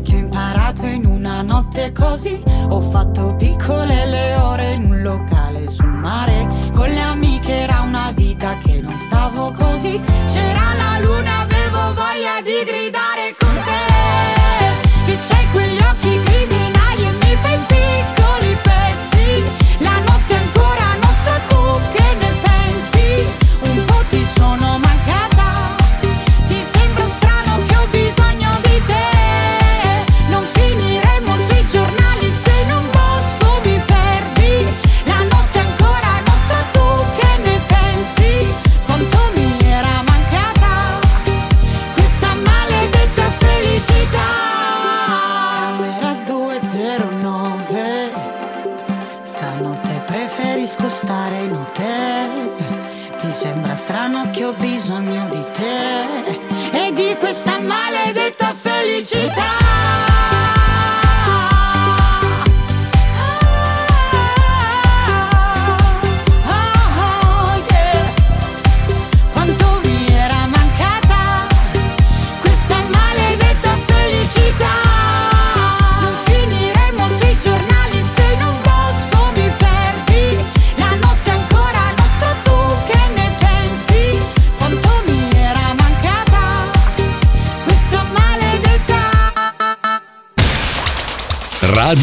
Che 0.00 0.14
ho 0.14 0.18
imparato 0.18 0.86
in 0.86 1.06
una 1.06 1.42
notte 1.42 1.92
così. 1.92 2.42
Ho 2.68 2.80
fatto 2.80 3.34
piccole 3.36 4.06
le 4.06 4.34
ore 4.34 4.72
in 4.74 4.84
un 4.84 5.02
locale 5.02 5.68
sul 5.68 5.86
mare. 5.86 6.48
Con 6.74 6.88
le 6.88 7.00
amiche 7.00 7.52
era 7.52 7.80
una 7.80 8.12
vita 8.12 8.58
che 8.58 8.80
non 8.80 8.94
stavo 8.94 9.50
così. 9.52 10.00
C'era 10.26 10.74
la 10.76 11.04
luna, 11.04 11.40
avevo 11.40 11.94
voglia 11.94 12.40
di 12.42 12.64
gridare 12.64 13.34
con 13.38 13.45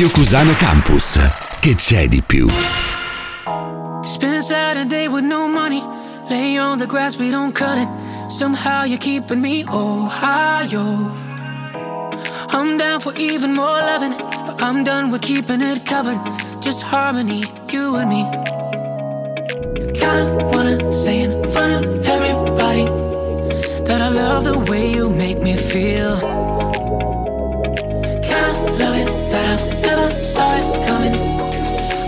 Radio 0.04 0.20
Cusano 0.20 0.54
Campus. 0.56 1.18
Che 1.62 1.76
c'è 1.76 2.10
di 2.10 2.22
più? 2.22 2.50
Saturday 4.04 5.08
with 5.08 5.24
no 5.24 5.48
money. 5.48 5.82
Lay 6.28 6.58
on 6.58 6.78
the 6.78 6.86
grass, 6.86 7.18
we 7.18 7.32
don't 7.32 7.54
cut 7.54 7.78
it. 7.78 7.88
Somehow 8.30 8.84
you're 8.84 8.98
keeping 8.98 9.40
me 9.40 9.64
Ohio. 9.70 11.10
I'm 12.50 12.78
down 12.78 13.00
for 13.00 13.14
even 13.16 13.54
more 13.54 13.80
loving, 13.80 14.14
but 14.46 14.62
I'm 14.62 14.84
done 14.84 15.10
with 15.10 15.22
keeping 15.22 15.62
it 15.62 15.86
covered. 15.86 16.20
Just 16.60 16.84
harmony, 16.84 17.46
you 17.72 17.96
and 17.96 18.10
me. 18.10 18.26
Kinda 19.94 20.50
wanna 20.52 20.92
say 20.92 21.22
in 21.22 21.32
front 21.54 21.72
of 21.72 22.06
everybody 22.06 22.90
that 23.86 24.02
I 24.02 24.10
love 24.10 24.44
the 24.44 24.60
way 24.70 24.92
you 24.92 25.10
make 25.10 25.42
me 25.42 25.56
feel. 25.56 26.20
Kinda 28.28 28.52
love 28.78 28.93
never 29.96 30.22
saw 30.22 30.56
it 30.56 30.88
coming, 30.88 31.12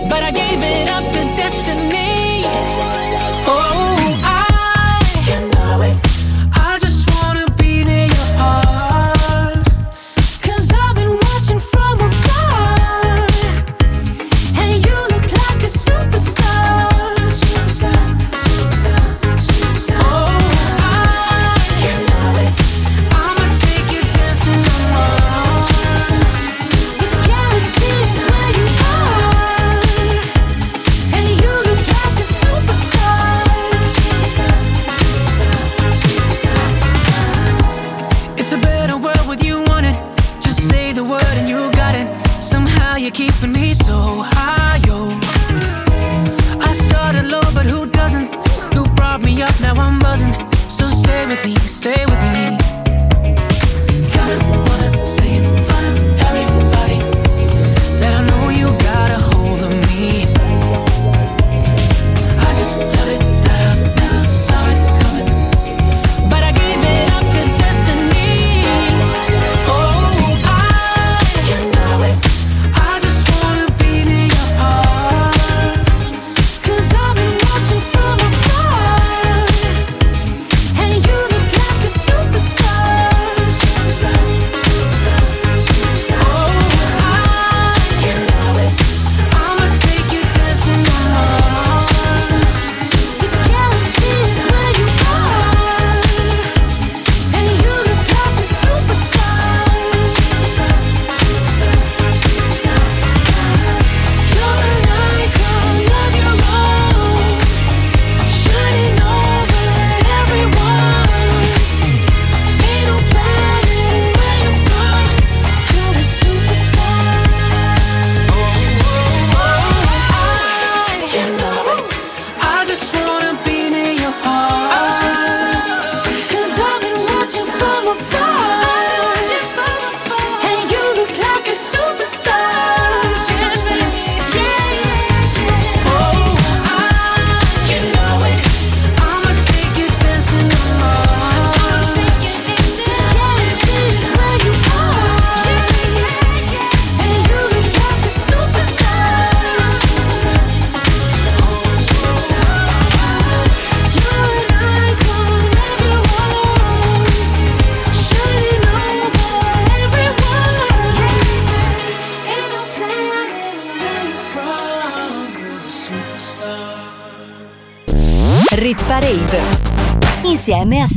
but 0.08 0.22
I 0.22 0.30
gave 0.32 0.60
it 0.62 0.88
up 0.88 1.04
to 1.04 1.20
destiny. 1.36 2.05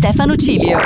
Stefano 0.10 0.36
Cilio. 0.36 0.80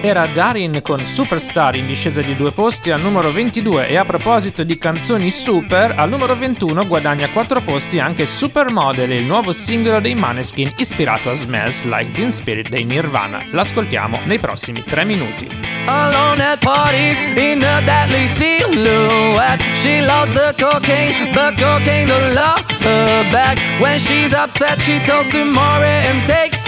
Era 0.00 0.26
Darin 0.26 0.80
con 0.80 1.04
Superstar 1.04 1.76
in 1.76 1.86
discesa 1.86 2.22
di 2.22 2.34
due 2.34 2.50
posti 2.50 2.90
al 2.90 2.98
numero 2.98 3.30
22 3.30 3.88
e 3.88 3.96
a 3.98 4.06
proposito 4.06 4.62
di 4.62 4.78
canzoni 4.78 5.30
super, 5.30 5.92
al 5.94 6.08
numero 6.08 6.34
21 6.34 6.86
guadagna 6.86 7.28
4 7.28 7.60
posti 7.60 7.98
anche 7.98 8.24
Supermodel, 8.24 9.10
il 9.10 9.24
nuovo 9.24 9.52
singolo 9.52 10.00
dei 10.00 10.14
Maneskin 10.14 10.72
ispirato 10.78 11.28
a 11.28 11.34
Smells 11.34 11.84
Like 11.84 12.12
Teen 12.12 12.32
Spirit 12.32 12.70
dei 12.70 12.84
Nirvana. 12.84 13.44
L'ascoltiamo 13.50 14.20
nei 14.24 14.38
prossimi 14.38 14.82
3 14.82 15.04
minuti. 15.04 15.46
Alone 15.84 16.42
at 16.42 16.64
parties 16.64 17.18
in 17.36 17.62
a 17.62 17.82
deadly 17.82 18.26
silhouette. 18.28 19.62
She 19.74 20.00
loves 20.00 20.32
the 20.32 20.54
cocaine, 20.56 21.32
but 21.32 21.60
cocaine 21.60 22.06
don't 22.06 22.32
love 22.32 22.64
her 22.80 23.30
back. 23.30 23.58
When 23.78 23.98
she's 23.98 24.32
upset, 24.32 24.80
she 24.80 24.98
talks 25.00 25.28
to 25.32 25.44
Maury 25.44 26.06
and 26.08 26.24
takes 26.24 26.67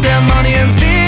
their 0.00 0.20
money 0.20 0.54
and 0.54 0.70
see 0.70 1.07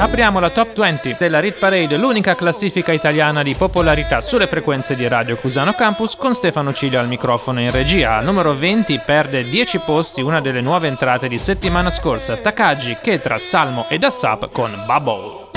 Apriamo 0.00 0.40
la 0.40 0.48
top 0.48 0.78
20 0.78 1.16
della 1.18 1.40
Rit 1.40 1.58
Parade, 1.58 1.98
l'unica 1.98 2.34
classifica 2.34 2.90
italiana 2.90 3.42
di 3.42 3.54
popolarità 3.54 4.22
sulle 4.22 4.46
frequenze 4.46 4.96
di 4.96 5.06
Radio 5.06 5.36
Cusano 5.36 5.74
Campus 5.74 6.16
con 6.16 6.34
Stefano 6.34 6.72
Cilio 6.72 6.98
al 6.98 7.06
microfono 7.06 7.60
in 7.60 7.70
regia. 7.70 8.16
Al 8.16 8.24
numero 8.24 8.54
20 8.54 8.98
perde 9.04 9.44
10 9.44 9.80
posti 9.80 10.22
una 10.22 10.40
delle 10.40 10.62
nuove 10.62 10.88
entrate 10.88 11.28
di 11.28 11.36
settimana 11.36 11.90
scorsa, 11.90 12.34
Takagi, 12.34 12.96
Ketra, 13.02 13.38
Salmo 13.38 13.84
ed 13.90 14.02
Assap 14.02 14.50
con 14.50 14.72
Bubble. 14.86 15.48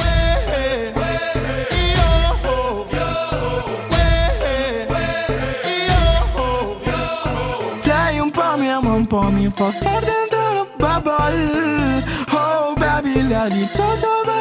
Un 8.86 9.08
po' 9.08 9.30
mi 9.32 9.50
fa 9.54 9.72
star 9.72 10.04
dentro 10.04 10.54
la 10.54 11.02
bubble 11.02 12.04
Oh 12.32 12.74
baby, 12.76 13.28
lei 13.28 13.52
di 13.52 13.70
ciao 13.74 13.98
ciao 13.98 14.33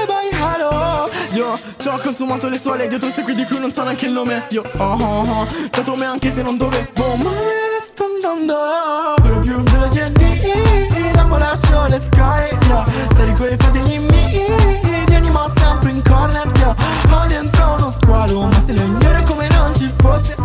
Io 1.35 1.59
ci 1.79 1.89
ho 1.89 1.99
consumato 1.99 2.49
le 2.51 2.59
suole 2.59 2.87
dietro 2.87 3.09
questi 3.09 3.35
di 3.35 3.45
cui 3.47 3.59
non 3.59 3.73
so 3.73 3.83
neanche 3.83 4.05
il 4.05 4.13
nome 4.13 4.45
Io 4.51 4.63
oh 4.77 4.97
oh 5.01 5.41
oh, 5.41 5.47
dato 5.71 5.95
me 5.97 6.05
anche 6.05 6.31
se 6.31 6.43
non 6.43 6.59
dovevo 6.59 7.17
Ma 7.17 7.31
me 7.31 7.31
ne 7.31 7.81
sto 7.83 8.05
andando 8.05 8.55
Però 9.23 9.39
più 9.41 9.63
veloce 9.63 10.13
di 10.13 11.13
Dammo 11.13 11.39
lascio 11.39 11.87
le 11.87 11.99
sky 11.99 12.55
yeah. 12.67 12.85
Stare 13.13 13.33
coi 13.33 13.57
fratelli 13.57 13.99
miei 13.99 14.81
Ti 15.07 15.15
animo 15.15 15.51
sempre 15.57 15.91
in 15.91 16.03
corner 16.03 16.51
yeah. 16.57 16.77
Ho 17.11 17.27
dentro 17.27 17.77
uno 17.79 17.91
squalo 17.99 18.43
Ma 18.43 18.63
se 18.65 18.75
lo 18.75 18.83
ignoro 18.83 19.23
come 19.23 19.52
ci 19.83 19.93
fosse 19.99 20.37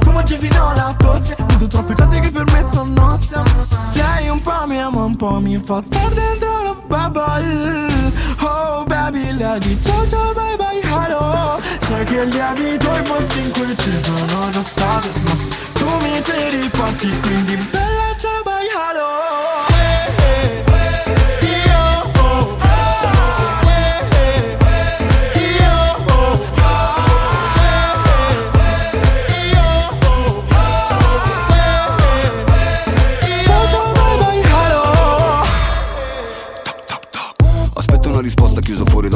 fumo 0.00 0.22
giù 0.22 0.36
fino 0.36 0.68
alla 0.68 0.94
tosse. 0.96 1.34
Vedo 1.46 1.66
troppe 1.66 1.94
cose 1.94 2.20
che 2.20 2.30
per 2.30 2.44
me 2.52 2.64
sono 2.72 3.18
sense 3.20 3.66
Lei 3.94 4.28
un 4.28 4.40
po' 4.40 4.66
mi 4.66 4.80
ama, 4.80 5.02
un 5.02 5.16
po' 5.16 5.40
mi 5.40 5.58
fa 5.58 5.82
star 5.84 6.12
dentro 6.12 6.62
la 6.62 6.74
bubble. 6.86 8.12
Oh 8.40 8.84
baby, 8.84 9.32
lei 9.32 9.58
di 9.60 9.82
ciao 9.82 10.06
ciao 10.06 10.32
bye 10.34 10.56
bye 10.56 10.80
hello. 10.82 11.60
Sai 11.80 12.04
che 12.04 12.24
lievito 12.26 12.96
i 12.96 13.02
posti 13.02 13.40
in 13.40 13.50
cui 13.50 13.76
ci 13.76 13.92
sono 14.04 14.50
già 14.50 14.62
stato. 14.62 15.08
Ma 15.24 15.34
tu 15.74 15.86
mi 16.02 16.22
ci 16.22 16.56
riporti 16.60 17.20
quindi 17.20 17.56
bella 17.56 18.14
ciao 18.18 18.42
bye 18.44 18.68
hello 18.70 19.75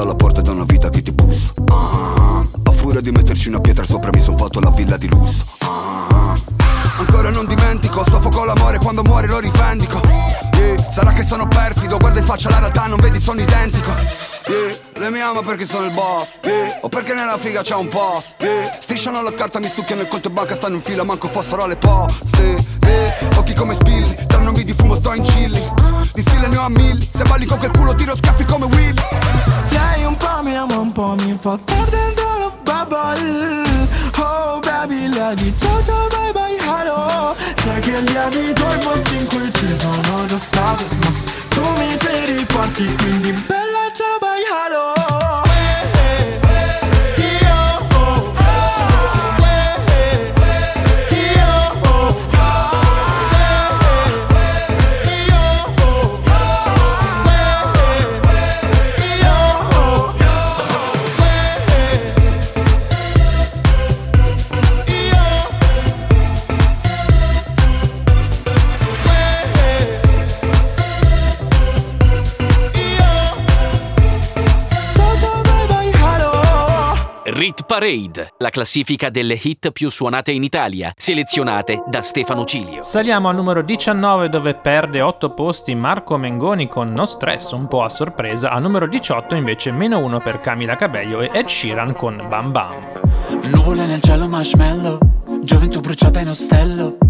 dalla 0.01 0.15
porta 0.15 0.41
da 0.41 0.53
una 0.53 0.65
vita 0.65 0.89
che 0.89 1.03
ti 1.03 1.13
bussa. 1.13 1.53
Ah, 1.69 2.43
A 2.65 2.73
furia 2.73 3.03
di 3.03 3.11
metterci 3.11 3.49
una 3.49 3.61
pietra 3.61 3.85
sopra 3.85 4.09
mi 4.15 4.19
son 4.21 4.35
fatto 4.35 4.59
la 4.59 4.71
villa 4.71 4.97
di 4.97 5.07
lusso. 5.09 5.45
Ah, 5.59 6.33
Ancora 6.97 7.29
non 7.29 7.45
dimentico, 7.45 8.03
soffoco 8.09 8.45
l'amore 8.45 8.79
quando 8.79 9.03
muore 9.03 9.27
lo 9.27 9.39
rivendico. 9.39 10.01
Yeah, 10.55 10.91
Sarà 10.91 11.13
che 11.13 11.23
sono 11.23 11.47
perfido, 11.49 11.99
guarda 11.99 12.19
in 12.19 12.25
faccia 12.25 12.49
la 12.49 12.61
realtà, 12.61 12.87
non 12.87 12.99
vedi 12.99 13.21
sono 13.21 13.41
identico. 13.43 13.91
Yeah, 14.47 14.75
Lei 14.95 15.11
mi 15.11 15.21
ama 15.21 15.43
perché 15.43 15.67
sono 15.67 15.85
il 15.85 15.93
boss. 15.93 16.39
Eh. 16.41 16.79
O 16.81 16.89
perché 16.89 17.13
nella 17.13 17.37
figa 17.37 17.61
c'è 17.61 17.75
un 17.75 17.89
post. 17.89 18.37
Strisciano 18.81 19.23
la 19.23 19.35
carta, 19.35 19.61
mi 19.61 19.69
succhiano 19.69 20.01
il 20.01 20.09
conto 20.09 20.31
banca 20.31 20.55
Stanno 20.55 20.77
in 20.77 20.81
fila, 20.81 21.05
manco 21.05 21.29
fossero 21.29 21.65
alle 21.65 21.77
poste 21.77 22.80
eh. 22.91 23.37
Occhi 23.37 23.55
come 23.55 23.75
spilli, 23.75 24.15
tra 24.27 24.39
nomi 24.41 24.65
di 24.65 24.75
fumo 24.75 24.95
sto 24.97 25.15
in 25.15 25.23
chilli. 25.23 25.63
Di 26.13 26.23
stile 26.23 26.49
ne 26.49 26.57
ho 26.57 26.63
a 26.65 26.69
mille 26.69 27.07
Se 27.09 27.23
balli 27.25 27.47
con 27.47 27.59
quel 27.59 27.71
culo 27.71 27.95
tiro 27.95 28.15
schiaffi 28.17 28.45
come 28.45 28.67
Will. 28.67 28.95
Lei 29.71 30.05
un 30.05 30.17
po' 30.17 30.43
mi 30.43 30.57
ama 30.57 30.77
un 30.79 30.93
po' 30.93 31.15
mi 31.19 31.37
fa 31.41 31.59
star 31.63 31.89
dentro 31.89 32.39
la 32.39 32.53
bubble. 32.63 33.99
Oh 34.19 34.59
baby, 34.61 35.09
lei 35.09 35.35
di 35.37 35.55
ciao 35.59 35.83
ciao 35.83 36.07
bye 36.09 36.33
bye 36.33 36.57
hello. 36.59 37.35
Sai 37.63 37.81
che 37.81 38.01
lievito 38.01 38.73
i 38.73 38.79
posti 38.79 39.17
in 39.17 39.27
cui 39.27 39.53
ci 39.53 39.77
sono 39.79 40.25
già 40.27 40.39
stato 40.39 40.85
Ma 41.01 41.13
tu 41.51 41.61
mi 41.77 41.99
ci 41.99 42.33
riporti 42.33 42.95
quindi 42.97 43.33
bella 43.47 43.91
ciao 43.93 44.19
bye 44.19 44.41
hello 44.49 45.50
Parade, 77.71 78.35
la 78.39 78.51
classifica 78.51 79.11
delle 79.11 79.39
hit 79.41 79.71
più 79.71 79.91
suonate 79.91 80.33
in 80.33 80.43
Italia, 80.43 80.93
selezionate 80.97 81.85
da 81.87 82.03
Stefano 82.03 82.45
Cilio. 82.45 82.83
Saliamo 82.83 83.29
al 83.29 83.37
numero 83.37 83.63
19 83.63 84.29
dove 84.29 84.55
perde 84.57 85.01
8 85.01 85.35
posti 85.35 85.77
Marco 85.77 86.17
Mengoni 86.17 86.67
con 86.67 86.93
No 86.93 87.05
Stress, 87.05 87.53
un 87.53 87.69
po' 87.69 87.85
a 87.85 87.89
sorpresa. 87.89 88.51
A 88.51 88.59
numero 88.59 88.89
18 88.89 89.37
invece 89.37 89.71
meno 89.71 90.01
1 90.01 90.19
per 90.19 90.41
Camila 90.41 90.75
Cabello 90.75 91.21
e 91.21 91.31
Ed 91.33 91.47
Sheeran 91.47 91.95
con 91.95 92.21
Bam 92.29 92.51
Bam. 92.51 92.75
Nuvole 93.53 93.87
nel 93.87 94.01
cielo 94.01 94.27
marshmallow 94.27 94.99
Gioventù 95.41 95.79
bruciata 95.79 96.19
in 96.19 96.29
ostello 96.31 97.10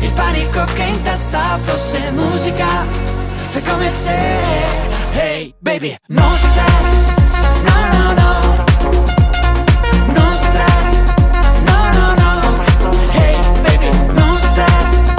il 0.00 0.12
panico 0.12 0.64
che 0.74 0.82
in 0.82 1.02
testa 1.02 1.58
fosse 1.62 2.10
musica 2.12 2.86
Fai 3.50 3.62
come 3.62 3.90
se 3.90 4.14
Hey 5.12 5.54
baby 5.60 5.96
No 6.08 6.22
stress 6.36 7.14
No 7.64 7.88
no 7.96 8.12
no. 8.14 8.38
No 10.12 10.36
stress 10.36 11.06
No 11.64 11.90
no 11.92 12.14
no. 12.14 12.30
Hey 13.12 13.36
baby 13.62 13.88
No 14.14 14.36
stress 14.36 15.12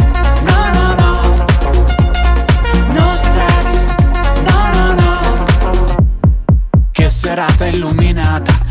No 0.43 0.69
no 0.73 0.95
no. 0.95 1.11
No 2.93 3.15
stress 3.15 3.69
no 4.43 4.93
no 4.93 5.19
Che 6.91 7.09
serata 7.09 7.65
illuminata 7.65 8.53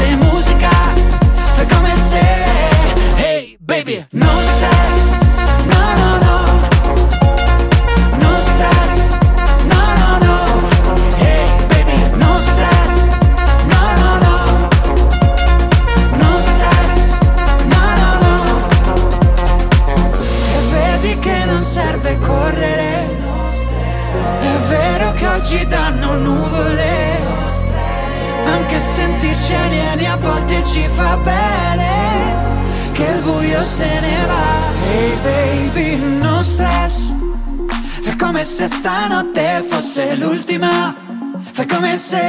fosse 0.00 0.16
musica 0.16 0.70
Fai 1.54 1.66
come 1.66 1.94
se 1.96 2.20
Hey 3.16 3.56
baby 3.60 4.06
No 4.10 4.26
stress 4.40 5.19
se 38.60 38.68
stanotte 38.68 39.64
fosse 39.66 40.14
l'ultima. 40.16 40.94
Fai 41.52 41.66
come 41.66 41.96
se 41.96 42.20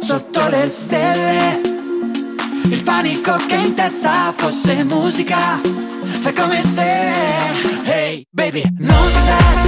sotto 0.00 0.48
le 0.48 0.66
stelle 0.68 1.60
Il 2.70 2.82
panico 2.82 3.36
che 3.46 3.56
in 3.56 3.74
testa 3.74 4.32
fosse 4.34 4.84
musica. 4.84 5.60
Fai 6.22 6.32
come 6.32 6.62
se 6.62 7.12
Hey 7.84 8.24
baby, 8.30 8.62
no 8.78 8.94
stress 9.08 9.67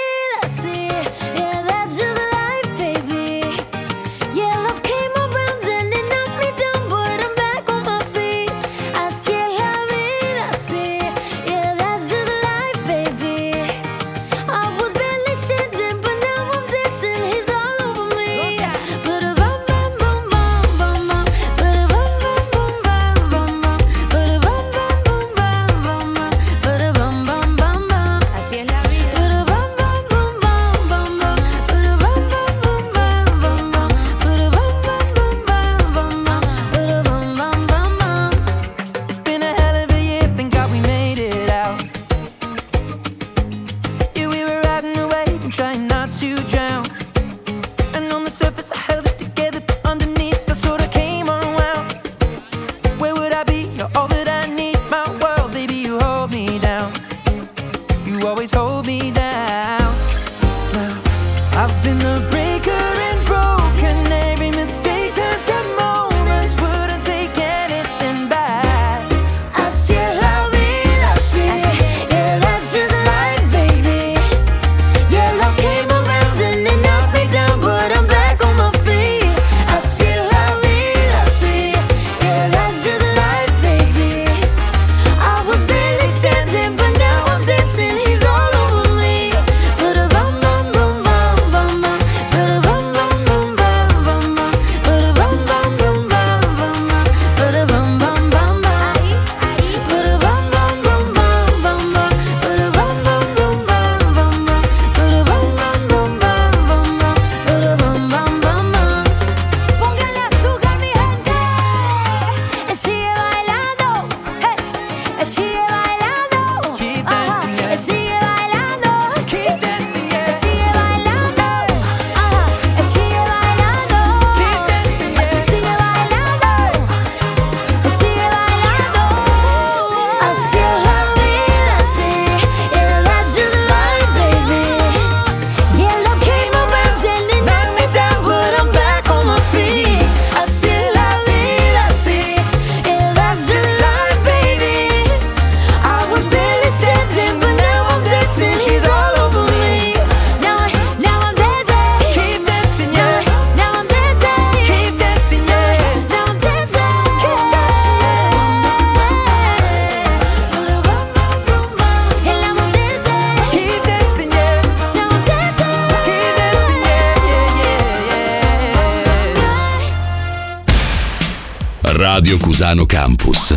Cusano 172.73 172.87
Campus. 172.87 173.55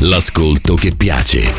L'ascolto 0.00 0.74
che 0.74 0.94
piace. 0.94 1.50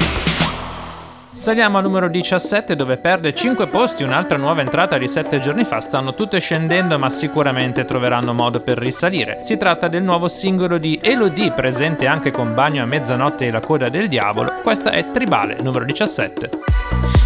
Saliamo 1.33 1.79
al 1.79 1.83
numero 1.83 2.07
17 2.07 2.75
dove 2.75 2.97
perde 2.97 3.33
5 3.33 3.67
posti, 3.67 4.03
un'altra 4.03 4.37
nuova 4.37 4.61
entrata 4.61 4.95
di 4.99 5.07
7 5.07 5.39
giorni 5.39 5.63
fa. 5.63 5.81
Stanno 5.81 6.13
tutte 6.13 6.39
scendendo 6.39 6.99
ma 6.99 7.09
sicuramente 7.09 7.85
troveranno 7.85 8.33
modo 8.33 8.59
per 8.59 8.77
risalire. 8.77 9.39
Si 9.41 9.57
tratta 9.57 9.87
del 9.87 10.03
nuovo 10.03 10.27
singolo 10.27 10.77
di 10.77 10.99
Elodie, 11.01 11.53
presente 11.53 12.05
anche 12.05 12.29
con 12.29 12.53
Bagno 12.53 12.83
a 12.83 12.85
mezzanotte 12.85 13.47
e 13.47 13.51
la 13.51 13.61
coda 13.61 13.89
del 13.89 14.07
diavolo. 14.07 14.53
Questa 14.61 14.91
è 14.91 15.09
Tribale, 15.09 15.57
numero 15.63 15.85
17. 15.85 16.49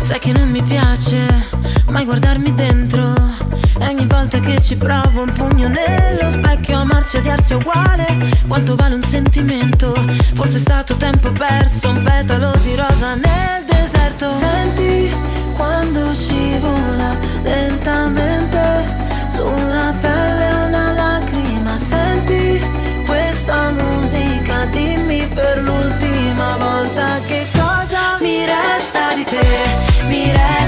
Sai 0.04 0.20
che 0.20 0.32
non 0.32 0.50
mi 0.50 0.64
piace 0.64 1.50
mai 1.90 2.06
guardarmi 2.06 2.54
dentro 2.54 3.14
ogni 3.88 4.06
volta 4.06 4.40
che 4.40 4.62
ci 4.62 4.76
provo 4.76 5.22
un 5.22 5.32
pugno 5.34 5.68
nello 5.68 6.30
specchio 6.30 6.80
Amarsi 6.80 7.18
e 7.18 7.20
odiarsi 7.20 7.54
è 7.54 7.56
uguale. 7.56 8.06
Quanto 8.48 8.76
vale 8.76 8.96
un 8.96 9.04
sentimento? 9.04 9.94
Forse 10.34 10.58
è 10.58 10.60
stato 10.60 10.96
tempo 10.96 11.32
perso 11.32 11.90
Un 11.90 12.02
petalo 12.04 12.52
di 12.64 12.76
rosa 12.76 13.16
nel 13.16 13.66
deserto. 13.66 14.30
Senti 14.30 15.12
quando 15.56 16.14
scivola 16.14 17.18
lentamente 17.44 18.86
Sulla 19.30 19.94
pelle 20.00 20.52
una 20.68 20.92
lacrima. 20.92 21.78
Senti 21.78 22.62
questa 23.06 23.72
musica 23.72 24.66
Dimmi 24.72 25.28
per 25.34 25.62
l'ultima 25.62 26.58
volta 26.58 27.20
che 27.26 27.48
cosa 27.54 28.18
mi 28.20 28.46
resta 28.46 29.14
di 29.16 29.24
te 29.24 29.90
mi 30.08 30.32
resta 30.32 30.59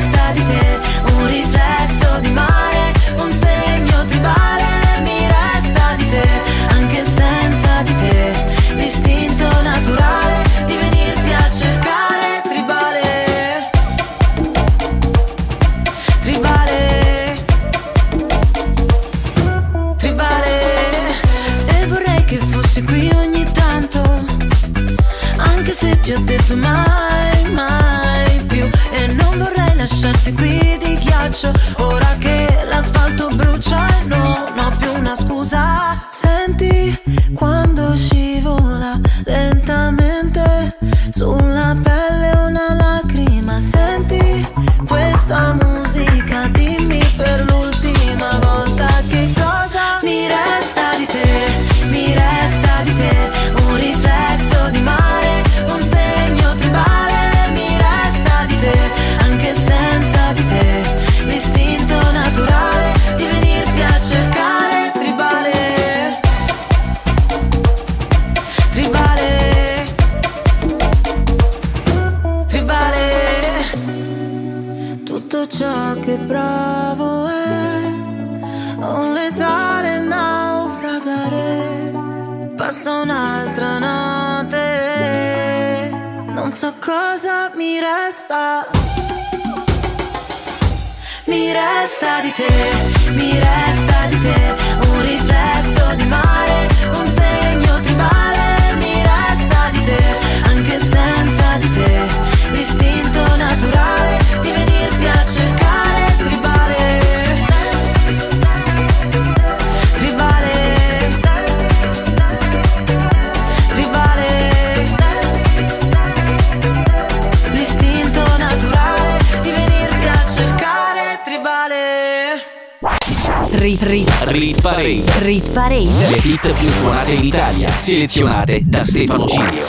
Rit 125.31 125.49
parade. 125.53 126.09
Le 126.09 126.19
hit 126.21 126.53
più 126.59 126.67
suonate 126.67 127.13
in 127.13 127.23
Italia, 127.23 127.69
selezionate 127.69 128.59
da 128.65 128.83
Stefano 128.83 129.25
Cilio. 129.25 129.63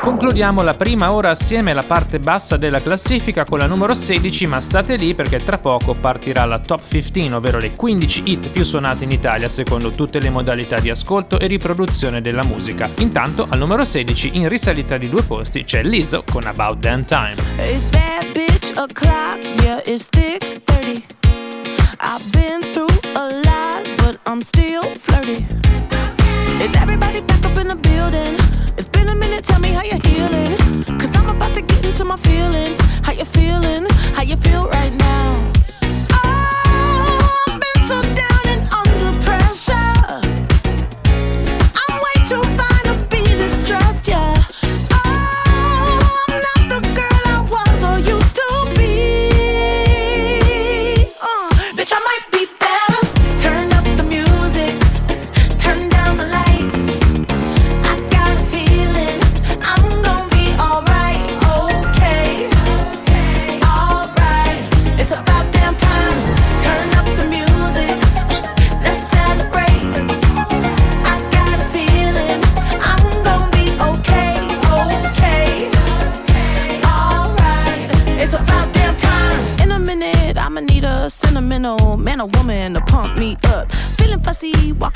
Concludiamo 0.00 0.62
la 0.62 0.74
prima 0.74 1.12
ora 1.12 1.30
assieme 1.30 1.72
alla 1.72 1.82
parte 1.82 2.20
bassa 2.20 2.56
della 2.56 2.80
classifica 2.80 3.44
con 3.44 3.58
la 3.58 3.66
numero 3.66 3.94
16, 3.94 4.46
ma 4.46 4.60
state 4.60 4.94
lì 4.94 5.16
perché 5.16 5.42
tra 5.42 5.58
poco 5.58 5.94
partirà 5.94 6.44
la 6.44 6.60
top 6.60 6.88
15, 6.88 7.32
ovvero 7.32 7.58
le 7.58 7.72
15 7.72 8.22
hit 8.26 8.50
più 8.50 8.62
suonate 8.62 9.02
in 9.02 9.10
Italia 9.10 9.48
secondo 9.48 9.90
tutte 9.90 10.20
le 10.20 10.30
modalità 10.30 10.78
di 10.78 10.88
ascolto 10.88 11.40
e 11.40 11.48
riproduzione 11.48 12.20
della 12.20 12.44
musica. 12.44 12.88
Intanto 12.98 13.48
al 13.50 13.58
numero 13.58 13.84
16, 13.84 14.30
in 14.34 14.48
risalita 14.48 14.98
di 14.98 15.08
due 15.08 15.24
posti, 15.24 15.64
c'è 15.64 15.82
Lizzo 15.82 16.22
con 16.30 16.46
About 16.46 16.78
Damn 16.78 17.04
Time. 17.04 17.34
It's 17.56 17.86
bad 17.86 18.24
bitch 18.34 18.70
o'clock, 18.76 19.40
yeah, 19.64 19.82
it's 19.84 20.06
thick 20.10 20.62
30. 20.62 21.04
I've 22.00 22.22
been 22.30 22.60
through 22.70 23.00
a 23.16 23.40
lot, 23.42 23.97
I'm 24.28 24.42
still 24.42 24.82
flirty. 24.94 25.46
Is 26.62 26.76
everybody 26.76 27.22
back 27.22 27.42
up 27.46 27.56
in 27.56 27.68
the 27.68 27.76
building? 27.76 28.34
It's 28.76 28.86
been 28.86 29.08
a 29.08 29.14
minute, 29.14 29.42
tell 29.42 29.58
me 29.58 29.70
how 29.70 29.82
you're 29.82 30.04
healing. 30.04 30.84
Cause 30.98 31.16
I'm 31.16 31.34
about 31.34 31.54
to 31.54 31.62
get 31.62 31.82
into 31.82 32.04
my 32.04 32.16
feelings. 32.18 32.78
How 33.02 33.12
you 33.12 33.24
feeling? 33.24 33.86
How 34.12 34.20
you 34.20 34.36
feel 34.36 34.68
right 34.68 34.92
now? 34.92 35.57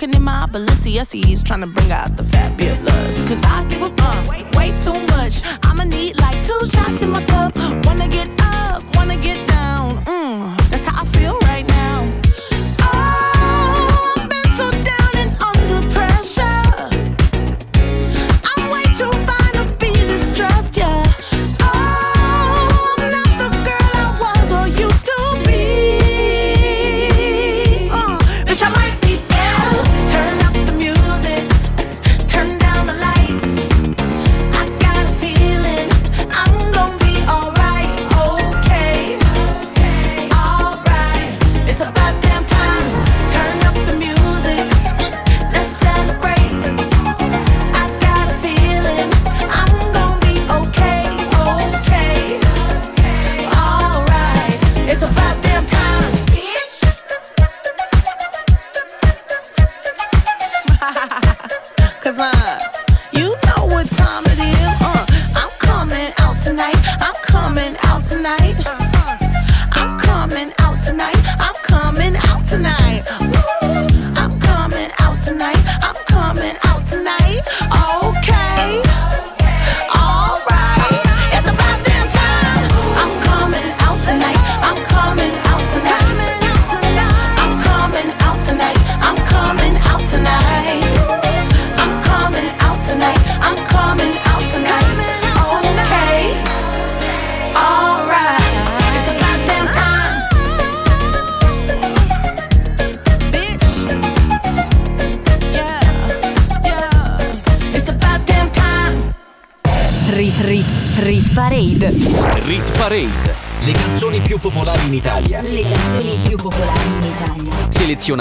Walking 0.03 0.17
in 0.17 0.23
my 0.25 0.47
Balenciennes, 0.47 1.45
trying 1.45 1.61
to 1.61 1.67
bring 1.67 1.93
out 1.93 2.17
the 2.17 2.25
fabulous. 2.25 3.29
Cause 3.29 3.41
I 3.45 3.65
give 3.69 3.83
a 3.83 3.91
fuck 3.91 4.29
way, 4.57 4.73
too 4.73 4.99
much. 5.15 5.43
I'ma 5.63 5.85
need 5.85 6.19
like 6.21 6.45
two 6.45 6.67
shots 6.67 7.03
in 7.03 7.11
my 7.11 7.25
cup. 7.25 7.57
Wanna 7.87 8.09
get 8.09 8.29
up, 8.41 8.83
wanna 8.97 9.17
get 9.17 9.47
down. 9.47 10.05
Mm, 10.05 10.62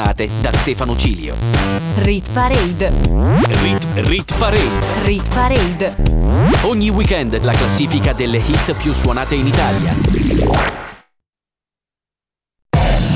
Selezionate 0.02 0.30
da 0.42 0.52
Stefano 0.54 0.96
Cilio. 0.96 1.36
Rit 1.98 2.28
Parade. 2.32 2.92
Rit, 3.62 3.86
Rit 3.94 4.34
Parade. 4.38 5.06
Rit 5.06 5.28
Parade. 5.30 5.96
Ogni 6.64 6.90
weekend 6.90 7.40
la 7.44 7.54
classifica 7.54 8.14
delle 8.14 8.40
hit 8.40 8.74
più 8.74 8.94
suonate 8.94 9.36
in 9.36 9.48
Italia. 9.48 9.96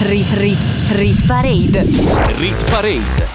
Rit 0.03 0.31
Rit 0.33 0.59
Rit 0.89 1.25
Parade. 1.25 1.85
Rit 2.37 2.69
Parade. 2.69 3.34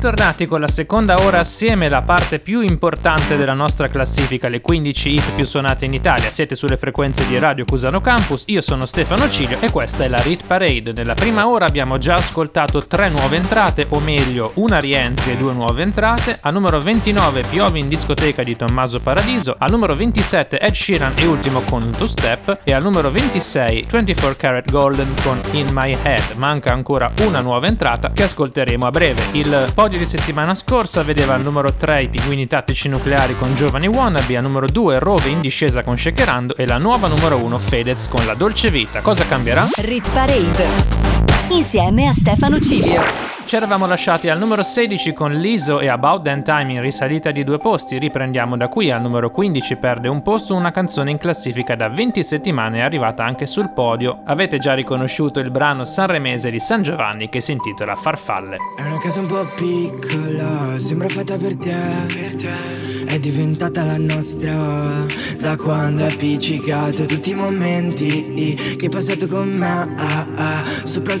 Bentornati 0.00 0.46
con 0.46 0.60
la 0.60 0.68
seconda 0.68 1.16
ora 1.24 1.40
assieme, 1.40 1.88
la 1.88 2.02
parte 2.02 2.38
più 2.38 2.60
importante 2.60 3.36
della 3.36 3.52
nostra 3.52 3.88
classifica, 3.88 4.46
le 4.46 4.60
15 4.60 5.08
hit 5.12 5.34
più 5.34 5.44
suonate 5.44 5.86
in 5.86 5.92
Italia. 5.92 6.30
Siete 6.30 6.54
sulle 6.54 6.76
frequenze 6.76 7.26
di 7.26 7.36
Radio 7.36 7.64
Cusano 7.64 8.00
Campus, 8.00 8.44
io 8.46 8.60
sono 8.60 8.86
Stefano 8.86 9.28
Ciglio 9.28 9.58
e 9.58 9.72
questa 9.72 10.04
è 10.04 10.08
la 10.08 10.22
Rit 10.22 10.46
Parade. 10.46 10.92
Nella 10.92 11.14
prima 11.14 11.48
ora 11.48 11.66
abbiamo 11.66 11.98
già 11.98 12.14
ascoltato 12.14 12.86
tre 12.86 13.08
nuove 13.08 13.34
entrate, 13.34 13.86
o 13.88 13.98
meglio, 13.98 14.52
una 14.54 14.78
rientri 14.78 15.32
e 15.32 15.36
due 15.36 15.52
nuove 15.52 15.82
entrate. 15.82 16.38
Al 16.42 16.52
numero 16.52 16.80
29 16.80 17.42
Piove 17.50 17.80
in 17.80 17.88
discoteca 17.88 18.44
di 18.44 18.54
Tommaso 18.54 19.00
Paradiso, 19.00 19.56
al 19.58 19.72
numero 19.72 19.96
27 19.96 20.60
Ed 20.60 20.74
Sheeran 20.74 21.14
e 21.16 21.26
ultimo 21.26 21.60
con 21.62 21.90
Two 21.90 22.06
Step 22.06 22.60
e 22.62 22.72
al 22.72 22.84
numero 22.84 23.10
26 23.10 23.86
24 23.90 24.36
Karat 24.36 24.70
Golden 24.70 25.12
con 25.24 25.40
In 25.54 25.70
My 25.72 25.90
Head. 26.04 26.34
Manca 26.36 26.72
ancora 26.72 27.10
una 27.26 27.40
nuova 27.40 27.66
entrata 27.66 28.12
che 28.12 28.22
ascolteremo 28.22 28.86
a 28.86 28.90
breve. 28.90 29.22
Il 29.32 29.72
podio 29.88 30.04
di 30.04 30.18
settimana 30.18 30.54
scorsa 30.54 31.02
vedeva 31.02 31.32
al 31.32 31.40
numero 31.40 31.72
3 31.72 32.02
i 32.02 32.08
pinguini 32.10 32.46
tattici 32.46 32.90
nucleari 32.90 33.34
con 33.38 33.54
Giovani 33.54 33.86
Wannabe, 33.86 34.36
al 34.36 34.42
numero 34.42 34.66
2 34.66 34.98
Rove 34.98 35.30
in 35.30 35.40
discesa 35.40 35.82
con 35.82 35.96
Shakerando 35.96 36.56
e 36.56 36.66
la 36.66 36.76
nuova 36.76 37.08
numero 37.08 37.38
1 37.38 37.58
Fedez 37.58 38.06
con 38.06 38.22
La 38.26 38.34
Dolce 38.34 38.70
Vita. 38.70 39.00
Cosa 39.00 39.26
cambierà? 39.26 39.66
Rit 39.76 40.06
Parade. 40.10 41.37
Insieme 41.50 42.06
a 42.06 42.12
Stefano 42.12 42.60
Cilio. 42.60 43.28
Ci 43.48 43.56
eravamo 43.56 43.86
lasciati 43.86 44.28
al 44.28 44.38
numero 44.38 44.62
16 44.62 45.14
con 45.14 45.32
Liso 45.32 45.80
e 45.80 45.88
About 45.88 46.22
That 46.22 46.42
Time 46.42 46.70
in 46.74 46.82
risalita 46.82 47.30
di 47.30 47.44
due 47.44 47.56
posti. 47.56 47.96
Riprendiamo 47.96 48.58
da 48.58 48.68
qui 48.68 48.90
al 48.90 49.00
numero 49.00 49.30
15 49.30 49.76
perde 49.76 50.08
un 50.08 50.20
posto 50.20 50.54
una 50.54 50.70
canzone 50.70 51.12
in 51.12 51.16
classifica 51.16 51.74
da 51.74 51.88
20 51.88 52.22
settimane 52.22 52.80
è 52.80 52.82
arrivata 52.82 53.24
anche 53.24 53.46
sul 53.46 53.70
podio. 53.70 54.20
Avete 54.26 54.58
già 54.58 54.74
riconosciuto 54.74 55.40
il 55.40 55.50
brano 55.50 55.86
sanremese 55.86 56.50
di 56.50 56.60
San 56.60 56.82
Giovanni 56.82 57.30
che 57.30 57.40
si 57.40 57.52
intitola 57.52 57.94
Farfalle. 57.94 58.58
È 58.76 58.82
una 58.82 58.98
casa 58.98 59.20
un 59.20 59.28
po' 59.28 59.46
piccola, 59.56 60.78
sembra 60.78 61.08
fatta 61.08 61.38
per 61.38 61.56
te. 61.56 63.06
È 63.06 63.18
diventata 63.18 63.82
la 63.84 63.96
nostra 63.96 65.06
da 65.38 65.56
quando 65.56 66.04
hai 66.04 66.12
appiccicato 66.12 67.06
tutti 67.06 67.30
i 67.30 67.34
momenti 67.34 68.54
che 68.76 68.84
hai 68.84 68.90
passato 68.90 69.26
con 69.26 69.48
me. 69.48 69.94
Ah, 69.96 70.26
ah, 70.34 70.64
sopra 70.84 71.14
il 71.14 71.20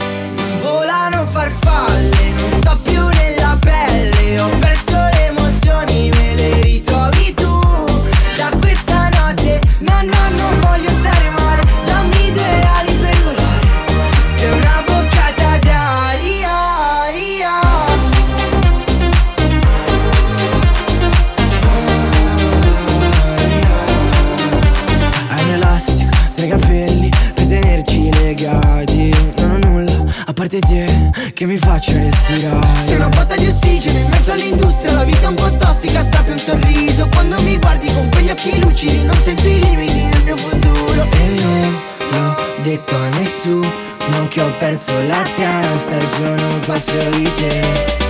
Che 44.83 44.91
ho 44.91 44.95
perso 44.95 45.07
la 45.07 45.21
testa 45.35 45.97
e 45.97 46.05
sono 46.07 46.53
un 46.53 46.59
pazzo 46.61 47.09
di 47.11 47.31
te 47.35 48.00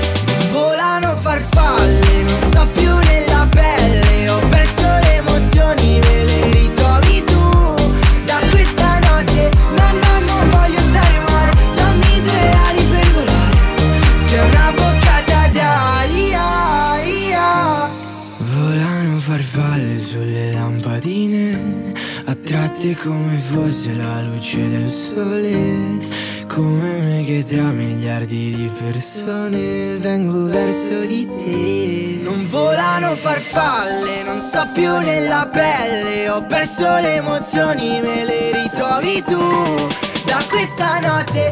più 34.73 34.97
nella 34.99 35.47
pelle 35.51 36.29
Ho 36.29 36.41
perso 36.43 36.97
le 36.99 37.15
emozioni, 37.15 38.01
me 38.01 38.23
le 38.23 38.51
ritrovi 38.51 39.23
tu. 39.23 39.87
Da 40.25 40.43
questa 40.49 40.99
notte, 40.99 41.49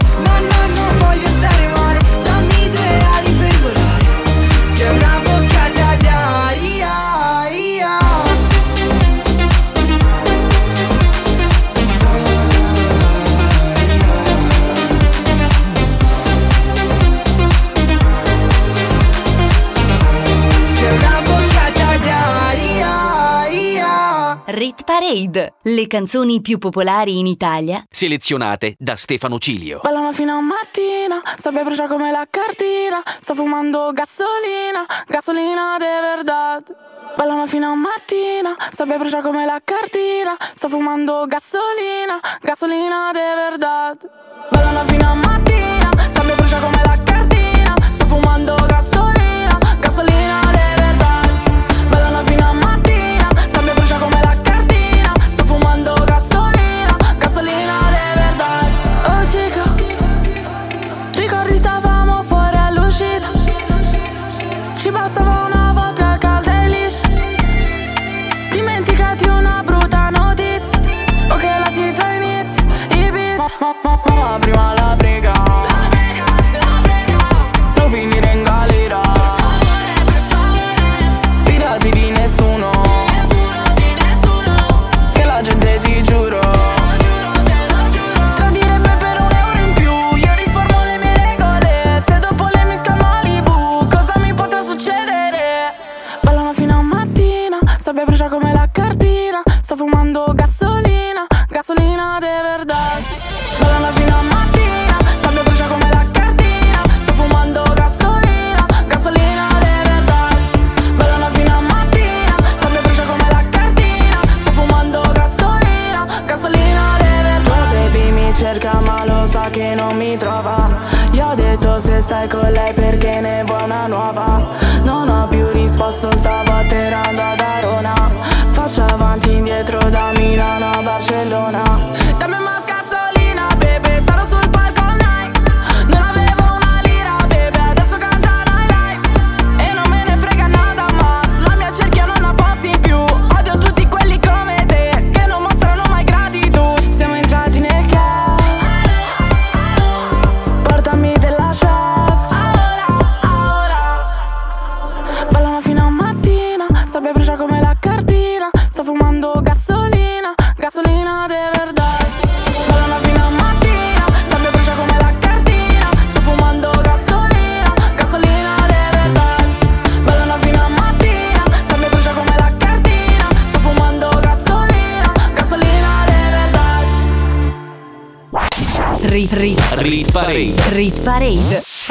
Le 25.79 25.87
canzoni 25.87 26.41
più 26.41 26.57
popolari 26.57 27.19
in 27.19 27.25
Italia. 27.25 27.81
Selezionate 27.89 28.75
da 28.77 28.97
Stefano 28.97 29.37
Cilio. 29.37 29.79
Ballano 29.81 30.11
fino 30.11 30.35
a 30.35 30.41
mattina, 30.41 31.21
sabbia 31.37 31.63
brucia 31.63 31.87
come 31.87 32.11
la 32.11 32.27
cartina. 32.29 33.01
Sto 33.05 33.33
fumando 33.33 33.89
gasolina, 33.93 34.85
gasolina 35.07 35.77
de 35.79 36.01
verdad. 36.01 36.63
Ballano 37.15 37.45
fino 37.47 37.71
a 37.71 37.75
mattina, 37.75 38.57
sabbia 38.73 38.97
brucia 38.97 39.21
come 39.21 39.45
la 39.45 39.61
cartina. 39.63 40.35
Sto 40.53 40.67
fumando 40.67 41.25
gasolina, 41.27 42.19
gasolina 42.41 43.11
de 43.13 43.33
verdad. 43.47 43.97
Ballano 44.51 44.83
fino 44.83 45.09
a 45.09 45.13
mattina, 45.13 45.91
sabbia 46.11 46.35
brucia 46.35 46.59
come 46.59 46.81
la 46.83 46.99
cartina. 47.05 47.75
Sto 47.93 48.05
fumando 48.05 48.58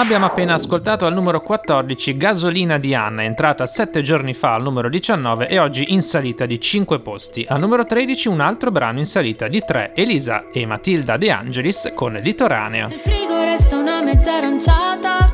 Abbiamo 0.09 0.24
appena 0.24 0.54
ascoltato 0.54 1.04
al 1.04 1.12
numero 1.12 1.42
14 1.42 2.16
Gasolina 2.16 2.78
di 2.78 2.94
Anna, 2.94 3.24
entrata 3.24 3.66
7 3.66 4.00
giorni 4.00 4.32
fa 4.32 4.54
al 4.54 4.62
numero 4.62 4.88
19 4.88 5.48
e 5.48 5.59
oggi 5.59 5.92
in 5.92 6.00
salita 6.00 6.46
di 6.46 6.59
5 6.59 7.00
posti. 7.00 7.44
Al 7.46 7.61
numero 7.61 7.84
13 7.84 8.28
un 8.28 8.40
altro 8.40 8.70
brano 8.70 9.00
in 9.00 9.04
salita 9.04 9.48
di 9.48 9.62
3, 9.62 9.92
Elisa 9.94 10.46
e 10.50 10.64
Matilda 10.64 11.18
De 11.18 11.30
Angelis 11.30 11.92
con 11.94 12.14
Litoraneo. 12.14 12.88
Nel 12.88 12.98
frigo 12.98 13.44
resta 13.44 13.76
una 13.76 14.00
mezza 14.00 14.32
aranciata, 14.32 15.30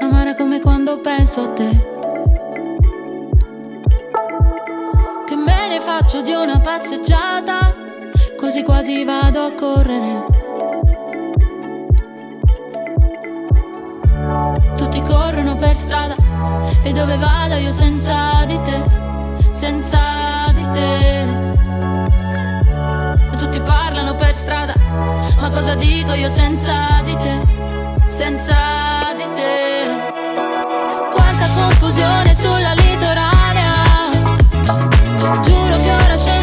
amara 0.00 0.34
come 0.36 0.58
quando 0.60 0.98
penso 0.98 1.42
a 1.42 1.48
te. 1.52 1.68
Che 5.26 5.36
me 5.36 5.68
ne 5.68 5.80
faccio 5.80 6.22
di 6.22 6.32
una 6.32 6.58
passeggiata, 6.60 7.76
così 8.38 8.62
quasi 8.62 9.04
vado 9.04 9.42
a 9.42 9.52
correre. 9.52 10.41
per 15.72 15.76
strada 15.76 16.16
E 16.82 16.92
dove 16.92 17.16
vado 17.16 17.54
io 17.54 17.72
senza 17.72 18.44
di 18.46 18.60
te, 18.60 18.82
senza 19.50 20.52
di 20.52 20.68
te. 20.70 21.20
E 23.32 23.36
tutti 23.38 23.60
parlano 23.60 24.14
per 24.14 24.34
strada 24.34 24.74
Ma 25.38 25.48
cosa 25.50 25.74
dico 25.74 26.12
io 26.12 26.28
senza 26.28 27.00
di 27.04 27.16
te, 27.16 27.40
senza 28.06 29.14
di 29.16 29.30
te? 29.32 30.10
Quanta 31.10 31.48
confusione 31.54 32.34
sulla 32.34 32.72
litorale 32.74 33.60
Giuro 35.42 35.76
che 35.82 35.92
ora 36.04 36.16
scendo 36.16 36.41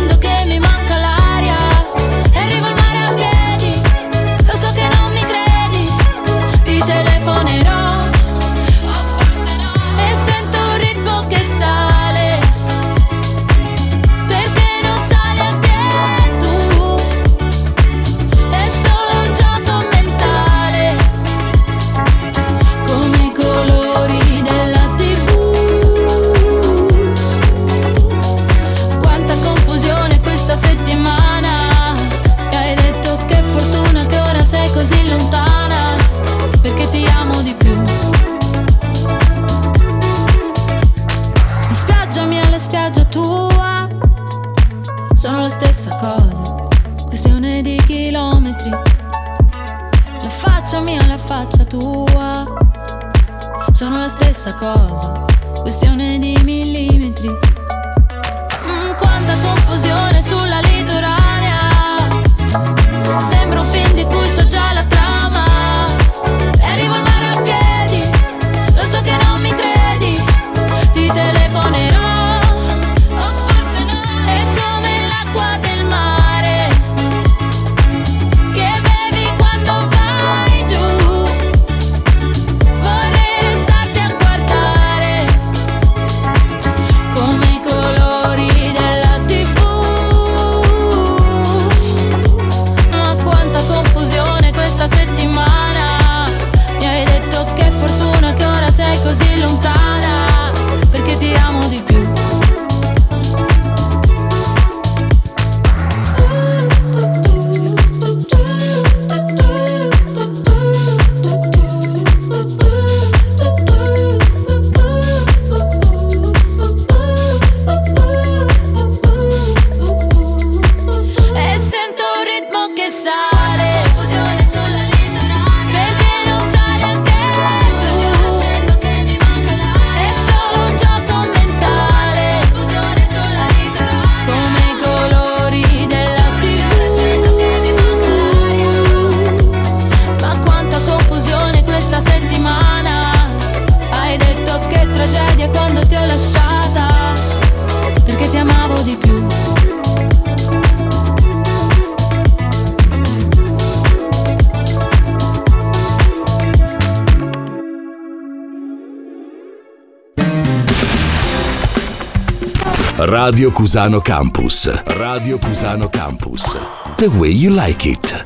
Cusano 163.60 163.99
Campus. 163.99 164.72
Radio 164.95 165.38
Cusano 165.38 165.89
Campus. 165.89 166.57
The 166.95 167.07
way 167.07 167.32
you 167.32 167.53
like 167.53 167.89
it. 167.89 168.26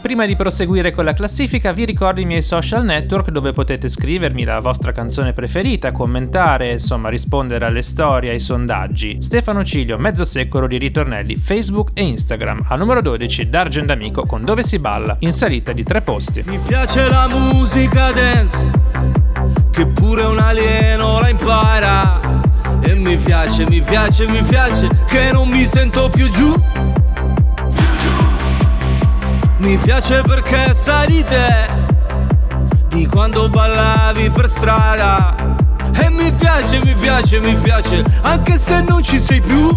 Prima 0.00 0.24
di 0.24 0.34
proseguire 0.36 0.90
con 0.90 1.04
la 1.04 1.12
classifica 1.12 1.72
vi 1.72 1.84
ricordo 1.84 2.22
i 2.22 2.24
miei 2.24 2.40
social 2.40 2.82
network 2.82 3.28
dove 3.28 3.52
potete 3.52 3.88
scrivermi 3.88 4.44
la 4.44 4.60
vostra 4.60 4.92
canzone 4.92 5.34
preferita, 5.34 5.92
commentare, 5.92 6.72
insomma 6.72 7.10
rispondere 7.10 7.66
alle 7.66 7.82
storie, 7.82 8.30
ai 8.30 8.40
sondaggi. 8.40 9.18
Stefano 9.20 9.62
Ciglio, 9.62 9.98
mezzo 9.98 10.24
secolo 10.24 10.66
di 10.66 10.78
ritornelli, 10.78 11.36
Facebook 11.36 11.90
e 11.92 12.02
Instagram. 12.02 12.64
Al 12.68 12.78
numero 12.78 13.02
12 13.02 13.50
D'Argent 13.50 13.90
Amico 13.90 14.24
con 14.24 14.46
Dove 14.46 14.62
si 14.62 14.78
balla, 14.78 15.16
in 15.18 15.32
salita 15.32 15.72
di 15.72 15.82
tre 15.82 16.00
posti. 16.00 16.42
Mi 16.46 16.58
piace 16.66 17.06
la 17.10 17.28
musica 17.28 18.12
dance, 18.12 18.70
che 19.70 19.86
pure 19.88 20.22
un 20.22 20.38
alieno 20.38 21.20
la 21.20 21.28
impara. 21.28 22.25
E 22.88 22.94
mi 22.94 23.16
piace, 23.16 23.66
mi 23.68 23.80
piace, 23.80 24.28
mi 24.28 24.42
piace, 24.42 24.88
che 25.08 25.30
non 25.32 25.48
mi 25.48 25.66
sento 25.66 26.08
più 26.08 26.28
giù. 26.28 26.54
Mi 29.58 29.76
piace 29.78 30.22
perché 30.22 30.72
sai 30.72 31.06
di 31.08 31.24
te, 31.24 31.68
di 32.86 33.04
quando 33.06 33.48
ballavi 33.48 34.30
per 34.30 34.48
strada. 34.48 35.34
E 36.00 36.10
mi 36.10 36.30
piace, 36.30 36.78
mi 36.84 36.94
piace, 36.94 37.40
mi 37.40 37.56
piace, 37.56 38.04
anche 38.22 38.56
se 38.56 38.80
non 38.82 39.02
ci 39.02 39.18
sei 39.18 39.40
più. 39.40 39.76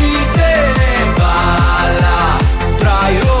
Tra 3.11 3.40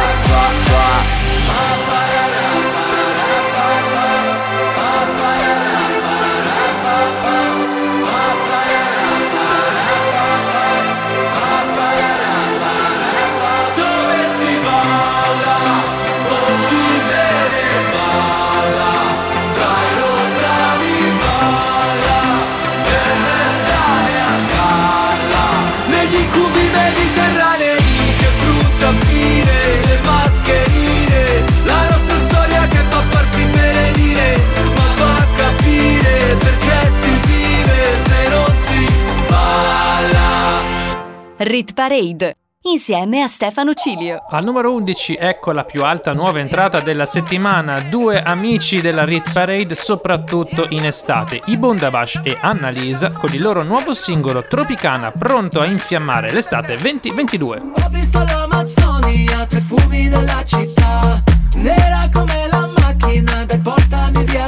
Rit 41.43 41.73
Parade 41.73 42.35
insieme 42.65 43.23
a 43.23 43.27
Stefano 43.27 43.73
Cilio. 43.73 44.23
Al 44.29 44.43
numero 44.43 44.71
11 44.73 45.15
ecco 45.15 45.51
la 45.51 45.63
più 45.63 45.83
alta 45.83 46.13
nuova 46.13 46.37
entrata 46.37 46.81
della 46.81 47.07
settimana, 47.07 47.79
due 47.79 48.21
amici 48.21 48.79
della 48.79 49.05
Rit 49.05 49.33
Parade 49.33 49.73
soprattutto 49.73 50.67
in 50.69 50.85
estate, 50.85 51.41
i 51.45 51.57
Bundabash 51.57 52.21
e 52.23 52.37
Annalisa 52.39 53.11
con 53.11 53.33
il 53.33 53.41
loro 53.41 53.63
nuovo 53.63 53.95
singolo 53.95 54.45
Tropicana 54.47 55.09
pronto 55.09 55.59
a 55.59 55.65
infiammare 55.65 56.31
l'estate 56.31 56.75
2022. 56.75 57.61
Ho 57.73 57.89
visto 57.89 58.19
l'Amazzonia 58.23 59.43
tra 59.47 59.57
i 59.57 59.61
fumi 59.63 60.09
della 60.09 60.43
città 60.45 61.23
Nera 61.57 62.07
come 62.13 62.47
la 62.51 62.69
macchina 62.77 63.45
del 63.45 63.61
portami 63.61 64.23
via 64.25 64.47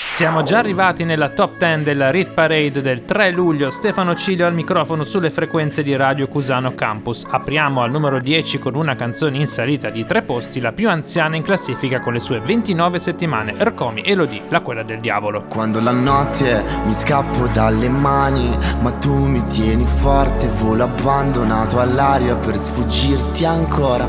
Siamo 0.21 0.43
già 0.43 0.59
arrivati 0.59 1.03
nella 1.03 1.29
top 1.29 1.57
10 1.57 1.81
della 1.81 2.11
Rit 2.11 2.33
Parade 2.33 2.83
del 2.83 3.05
3 3.05 3.31
luglio. 3.31 3.71
Stefano 3.71 4.13
Cilio 4.13 4.45
al 4.45 4.53
microfono 4.53 5.03
sulle 5.03 5.31
frequenze 5.31 5.81
di 5.81 5.95
Radio 5.95 6.27
Cusano 6.27 6.75
Campus. 6.75 7.25
Apriamo 7.27 7.81
al 7.81 7.89
numero 7.89 8.19
10 8.19 8.59
con 8.59 8.75
una 8.75 8.95
canzone 8.95 9.37
in 9.37 9.47
salita 9.47 9.89
di 9.89 10.05
tre 10.05 10.21
posti, 10.21 10.59
la 10.59 10.73
più 10.73 10.89
anziana 10.89 11.37
in 11.37 11.41
classifica 11.41 11.99
con 11.99 12.13
le 12.13 12.19
sue 12.19 12.39
29 12.39 12.99
settimane. 12.99 13.55
Ercomi 13.57 14.03
Elodie, 14.05 14.43
la 14.49 14.59
quella 14.59 14.83
del 14.83 14.99
diavolo. 14.99 15.45
Quando 15.49 15.81
la 15.81 15.89
notte 15.89 16.63
mi 16.85 16.93
scappo 16.93 17.47
dalle 17.47 17.89
mani, 17.89 18.55
ma 18.79 18.91
tu 18.91 19.25
mi 19.25 19.43
tieni 19.45 19.85
forte, 19.85 20.47
volo 20.49 20.83
abbandonato 20.83 21.79
all'aria 21.79 22.35
per 22.35 22.57
sfuggirti 22.57 23.43
ancora. 23.43 24.05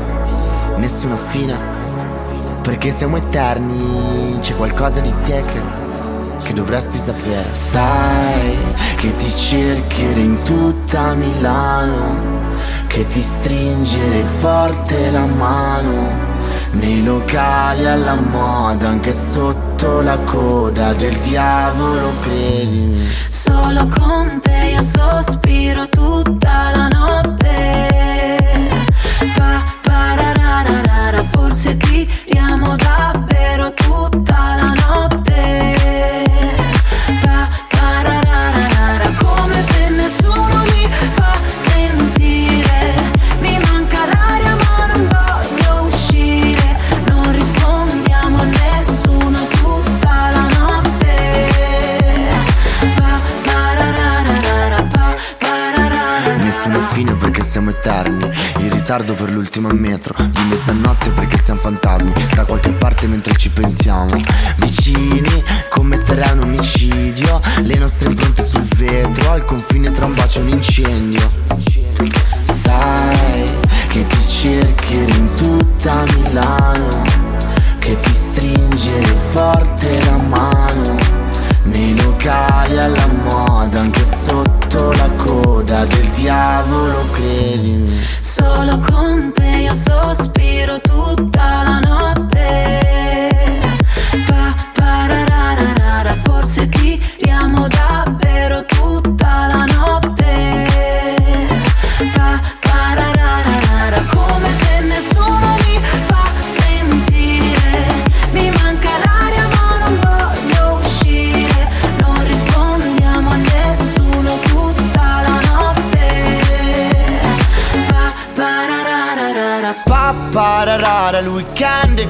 Nessuna 0.75 1.17
fine, 1.17 1.59
perché 2.61 2.91
siamo 2.91 3.17
eterni, 3.17 4.37
c'è 4.41 4.55
qualcosa 4.55 4.99
di 4.99 5.11
te 5.23 5.43
che, 5.47 5.82
che 6.43 6.53
dovresti 6.53 6.97
sapere. 6.97 7.53
Sai 7.53 8.57
che 8.97 9.15
ti 9.15 9.35
cercherei 9.35 10.25
in 10.25 10.43
tutta 10.43 11.13
Milano, 11.13 12.51
che 12.87 13.07
ti 13.07 13.21
stringerei 13.21 14.25
forte 14.39 15.09
la 15.09 15.25
mano. 15.25 16.31
Nei 16.71 17.03
locali 17.03 17.85
alla 17.85 18.15
moda, 18.15 18.89
anche 18.89 19.13
sotto 19.13 20.01
la 20.01 20.17
coda 20.19 20.93
del 20.93 21.15
diavolo, 21.17 22.11
credimi. 22.21 23.07
Solo 23.27 23.87
con 23.87 24.39
te 24.41 24.71
io 24.73 24.81
sospiro 24.81 25.87
tutta 25.89 26.71
la 26.75 26.87
notte. 26.87 27.87
Pa, 29.35 29.63
parararara, 29.83 31.23
forse 31.31 31.77
tiriamo 31.77 32.75
davvero 32.75 33.71
tutta 33.73 34.55
la 34.57 34.73
notte. 34.87 35.82
Eterni 57.83 58.31
In 58.59 58.69
ritardo 58.71 59.13
per 59.13 59.29
l'ultima 59.29 59.71
metro 59.73 60.15
Di 60.17 60.41
mezzanotte 60.49 61.09
perché 61.09 61.37
siamo 61.37 61.59
fantasmi. 61.59 62.13
Da 62.33 62.45
qualche 62.45 62.71
parte 62.71 63.07
mentre 63.07 63.35
ci 63.35 63.49
pensiamo. 63.49 64.15
Vicini 64.57 65.43
commetterai 65.69 66.33
un 66.33 66.43
omicidio. 66.43 67.41
Le 67.61 67.75
nostre 67.75 68.09
impronte 68.09 68.43
sul 68.43 68.63
vetro 68.75 69.31
Al 69.31 69.43
confine 69.43 69.91
tra 69.91 70.05
un 70.05 70.13
bacio 70.13 70.39
e 70.39 70.43
un 70.43 70.49
incendio. 70.49 71.29
Sai 72.43 73.51
che 73.89 74.05
ti 74.05 74.27
cercherò 74.27 75.15
in 75.15 75.35
tutta 75.35 76.03
Milano 76.15 77.01
Che 77.79 77.99
ti 77.99 78.13
stringere 78.13 79.15
forte 79.31 80.03
la 80.05 80.17
mano. 80.17 80.95
Nei 81.63 82.01
locali 82.01 82.77
alla 82.77 83.07
moda 83.07 83.79
Anche 83.79 84.05
sotto 84.73 84.91
la 84.93 85.09
coda 85.17 85.85
del 85.85 86.09
diavolo 86.09 87.05
credimi 87.11 88.01
Solo 88.19 88.79
con 88.79 89.31
te 89.33 89.45
io 89.45 89.73
sospiro 89.75 90.79
tutta 90.81 91.61
la 91.63 91.79
notte. 91.79 93.59
Pa, 94.25 94.55
parararara, 94.73 96.15
forse 96.23 96.67
tiriamo 96.69 97.67
davvero 97.67 98.65
tutta 98.65 99.47
la 99.47 99.65
notte. 99.65 100.02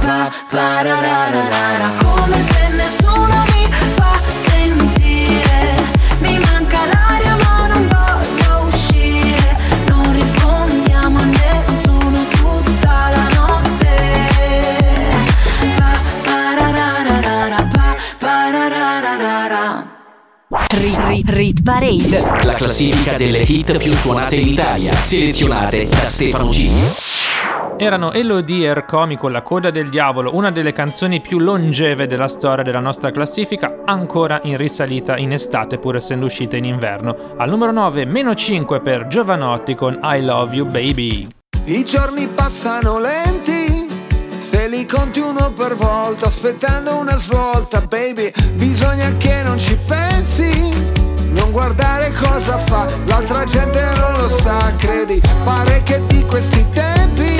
Pa 0.00 0.32
pararara, 0.48 1.90
come 2.02 2.44
te 2.46 2.68
nessuno 2.74 3.44
mi 3.52 3.68
fa 3.94 4.20
sentire. 4.48 5.76
Mi 6.20 6.38
manca 6.38 6.86
l'aria 6.86 7.36
ma 7.36 7.66
non 7.66 7.86
voglio 7.86 8.66
uscire. 8.66 9.56
Non 9.86 10.12
rispondiamo 10.12 11.18
a 11.18 11.24
nessuno 11.24 12.24
tutta 12.30 13.08
la 13.10 13.28
notte. 13.34 13.94
Pa, 15.76 15.98
parararara, 16.24 17.68
pa, 17.70 17.96
parararara. 18.18 19.88
Rit 20.68 20.98
Rit 20.98 21.30
Rit 21.30 21.62
Parade. 21.62 22.44
La 22.44 22.54
classifica 22.54 23.16
delle 23.16 23.40
hit 23.40 23.76
più 23.76 23.92
suonate 23.92 24.36
in 24.36 24.48
Italia. 24.48 24.92
Selezionate 24.94 25.86
da 25.86 26.08
Stefano 26.08 26.52
Cilio. 26.52 27.19
Erano 27.82 28.12
Elodie 28.12 28.68
Ercomi 28.68 29.16
con 29.16 29.32
La 29.32 29.40
coda 29.40 29.70
del 29.70 29.88
diavolo, 29.88 30.34
una 30.34 30.50
delle 30.50 30.74
canzoni 30.74 31.22
più 31.22 31.38
longeve 31.38 32.06
della 32.06 32.28
storia 32.28 32.62
della 32.62 32.78
nostra 32.78 33.10
classifica, 33.10 33.84
ancora 33.86 34.38
in 34.42 34.58
risalita 34.58 35.16
in 35.16 35.32
estate 35.32 35.78
pur 35.78 35.96
essendo 35.96 36.26
uscita 36.26 36.58
in 36.58 36.66
inverno. 36.66 37.16
Al 37.38 37.48
numero 37.48 37.72
9, 37.72 38.04
meno 38.04 38.34
5 38.34 38.82
per 38.82 39.06
Giovanotti 39.06 39.74
con 39.74 39.98
I 40.02 40.20
Love 40.20 40.56
You 40.56 40.66
Baby. 40.68 41.26
I 41.64 41.82
giorni 41.86 42.28
passano 42.28 43.00
lenti, 43.00 43.88
se 44.36 44.68
li 44.68 44.84
conti 44.84 45.20
uno 45.20 45.50
per 45.56 45.74
volta, 45.74 46.26
aspettando 46.26 46.98
una 46.98 47.16
svolta, 47.16 47.80
baby, 47.80 48.30
bisogna 48.56 49.10
che 49.16 49.42
non 49.42 49.56
ci 49.56 49.78
pensi. 49.86 50.68
Non 51.30 51.50
guardare 51.50 52.12
cosa 52.12 52.58
fa, 52.58 52.86
l'altra 53.06 53.44
gente 53.44 53.80
non 53.96 54.20
lo 54.20 54.28
sa, 54.28 54.70
credi, 54.76 55.18
pare 55.44 55.82
che 55.82 56.02
di 56.08 56.22
questi 56.26 56.62
tempi 56.74 57.39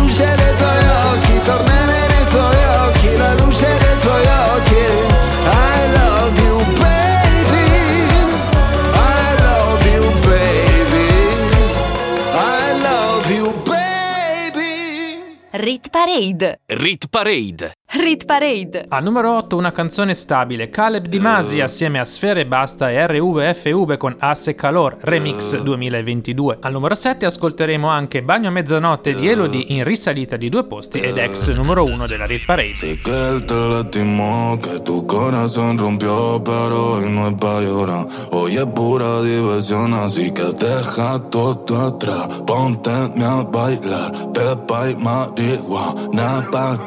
Parade. 16.01 16.57
Rit 16.67 17.09
Parade. 17.11 17.73
Rit 17.93 18.23
Parade. 18.23 18.85
Al 18.87 19.03
numero 19.03 19.35
8 19.35 19.57
una 19.57 19.73
canzone 19.73 20.13
stabile, 20.13 20.69
Caleb 20.69 21.07
Di 21.07 21.19
Masi 21.19 21.59
assieme 21.59 21.99
a 21.99 22.05
Sfere 22.05 22.45
Basta 22.45 22.89
e 22.89 23.05
RVFV 23.05 23.97
con 23.97 24.15
Asse 24.17 24.55
Calor, 24.55 24.95
Remix 25.01 25.61
2022. 25.61 26.59
Al 26.61 26.71
numero 26.71 26.95
7 26.95 27.25
ascolteremo 27.25 27.89
anche 27.89 28.21
Bagno 28.23 28.47
a 28.47 28.51
mezzanotte 28.51 29.13
di 29.13 29.27
Elodie 29.27 29.65
in 29.67 29.83
risalita 29.83 30.37
di 30.37 30.47
due 30.47 30.63
posti 30.63 30.99
ed 30.99 31.17
ex 31.17 31.49
numero 31.49 31.83
1 31.83 32.07
della 32.07 32.25
Rit 32.25 32.45
Parade. 32.45 32.97
Que 33.01 33.27
él 33.27 33.43
te 33.43 33.55
lastimó, 33.55 34.57
que 34.61 34.79
tu 34.79 35.05
corazón 35.05 35.77
rompió, 35.77 36.41
pero 36.41 36.93
hoy 36.93 37.09
no 37.09 37.27
es 37.27 37.33
pa' 37.33 37.59
llorar. 37.59 38.07
Hoy 38.31 38.55
es 38.55 38.65
pura 38.67 39.21
diversión, 39.21 39.93
así 39.95 40.31
que 40.31 40.43
deja 40.43 41.19
todo 41.29 41.87
atrás. 41.87 42.41
Ponte 42.47 42.89
a 42.89 43.43
bailar, 43.51 44.31
pepa 44.31 44.89
y 44.89 44.95
marihuana 44.95 46.47
para 46.49 46.77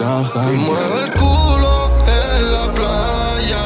Y 0.50 0.93
el 0.98 1.10
culo 1.12 1.90
en 2.06 2.52
la 2.52 2.74
playa. 2.74 3.64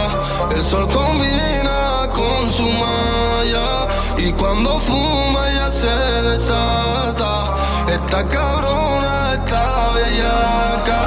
El 0.54 0.62
sol 0.62 0.88
combina 0.88 2.08
con 2.14 2.52
su 2.52 2.64
malla. 2.64 3.88
Y 4.16 4.32
cuando 4.32 4.78
fuma 4.78 5.42
ya 5.50 5.70
se 5.70 5.94
desata. 6.30 7.54
Esta 7.92 8.20
cabrona 8.28 9.34
está 9.34 9.92
bellaca. 9.94 11.00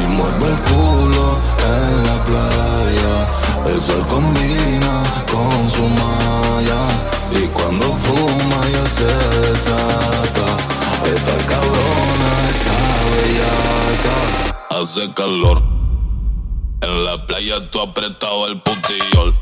Y 0.00 0.06
mueve 0.16 0.46
el 0.52 0.58
culo 0.70 1.38
en 1.76 1.92
la 2.08 2.24
playa. 2.24 3.14
El 3.66 3.80
sol 3.80 4.06
combina 4.08 4.94
con 5.32 5.70
su 5.70 5.84
malla. 6.02 6.80
Y 7.30 7.46
cuando 7.48 7.86
fuma 7.86 8.60
ya 8.74 8.86
se 8.98 9.10
desata. 9.46 10.07
Hace 14.80 15.12
calor. 15.12 15.60
En 16.82 17.04
la 17.04 17.26
playa 17.26 17.68
tú 17.68 17.80
apretado 17.80 18.46
el 18.46 18.62
putillol. 18.62 19.34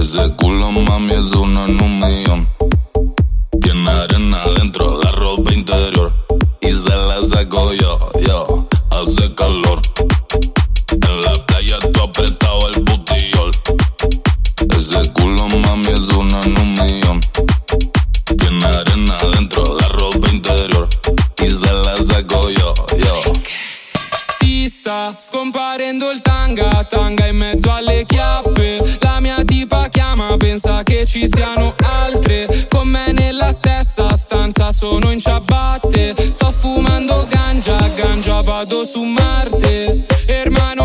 Ese 0.00 0.36
culo 0.36 0.70
mami 0.70 1.12
es 1.12 1.32
uno 1.32 1.64
en 1.64 1.82
un 1.82 1.98
millón. 1.98 2.48
Tiene 3.60 3.90
arena 3.90 4.40
adentro, 4.44 5.00
la 5.02 5.10
ropa 5.10 5.52
interior. 5.52 6.14
Y 6.60 6.70
se 6.70 6.90
la 6.90 7.20
saco 7.24 7.74
yo, 7.74 7.98
yo. 8.24 8.68
Hace 8.90 9.34
calor. 9.34 9.82
Scomparendo 25.24 26.10
il 26.10 26.20
tanga, 26.20 26.82
tanga 26.82 27.28
in 27.28 27.36
mezzo 27.36 27.72
alle 27.72 28.02
chiappe. 28.04 28.98
La 28.98 29.20
mia 29.20 29.44
tipa 29.44 29.86
chiama, 29.88 30.36
pensa 30.36 30.82
che 30.82 31.06
ci 31.06 31.28
siano 31.32 31.76
altre. 31.78 32.66
Con 32.68 32.88
me 32.88 33.12
nella 33.12 33.52
stessa 33.52 34.16
stanza 34.16 34.72
sono 34.72 35.12
in 35.12 35.20
ciabatte. 35.20 36.16
Sto 36.32 36.50
fumando 36.50 37.24
ganja, 37.28 37.76
ganja 37.94 38.42
vado 38.42 38.84
su 38.84 39.04
Marte. 39.04 40.04
Hermano 40.26 40.81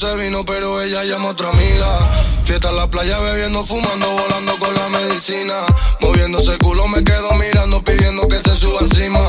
se 0.00 0.16
vino, 0.16 0.46
pero 0.46 0.80
ella 0.80 1.04
llama 1.04 1.28
otra 1.28 1.50
amiga. 1.50 2.10
Fiesta 2.44 2.70
en 2.70 2.76
la 2.76 2.88
playa, 2.88 3.18
bebiendo, 3.18 3.66
fumando, 3.66 4.08
volando 4.08 4.56
con 4.58 4.74
la 4.74 4.88
medicina. 4.88 5.54
Moviéndose 6.00 6.52
el 6.52 6.58
culo, 6.58 6.88
me 6.88 7.04
quedo 7.04 7.32
mirando, 7.32 7.84
pidiendo 7.84 8.26
que 8.26 8.40
se 8.40 8.56
suba 8.56 8.80
encima. 8.80 9.20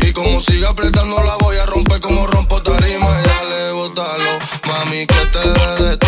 Y 0.00 0.12
como 0.12 0.40
siga 0.40 0.70
apretando, 0.70 1.22
la 1.22 1.36
voy 1.36 1.56
a 1.58 1.66
romper 1.66 2.00
como 2.00 2.26
rompo 2.26 2.60
tarima. 2.60 3.08
Ya 3.26 3.44
le 3.44 3.70
botalo, 3.70 4.38
mami, 4.66 5.06
que 5.06 5.26
te 5.26 5.84
de 5.84 6.07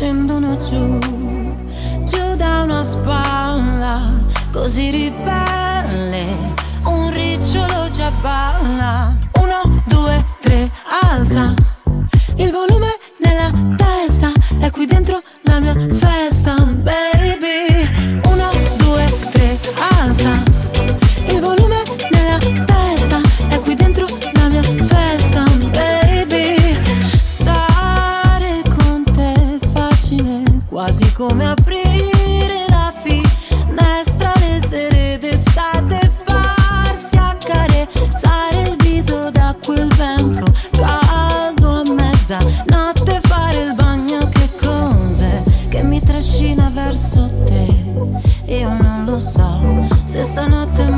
scendono 0.00 0.56
giù, 0.56 0.98
giù 2.06 2.34
da 2.34 2.62
una 2.62 2.82
spalla, 2.82 4.18
così 4.50 4.88
ripeto. 4.88 5.49
che 45.80 45.86
mi 45.86 46.02
trascina 46.02 46.68
verso 46.68 47.26
te. 47.44 47.66
Io 48.52 48.68
non 48.68 49.04
lo 49.06 49.18
so 49.18 49.88
se 50.04 50.22
stanotte 50.22 50.89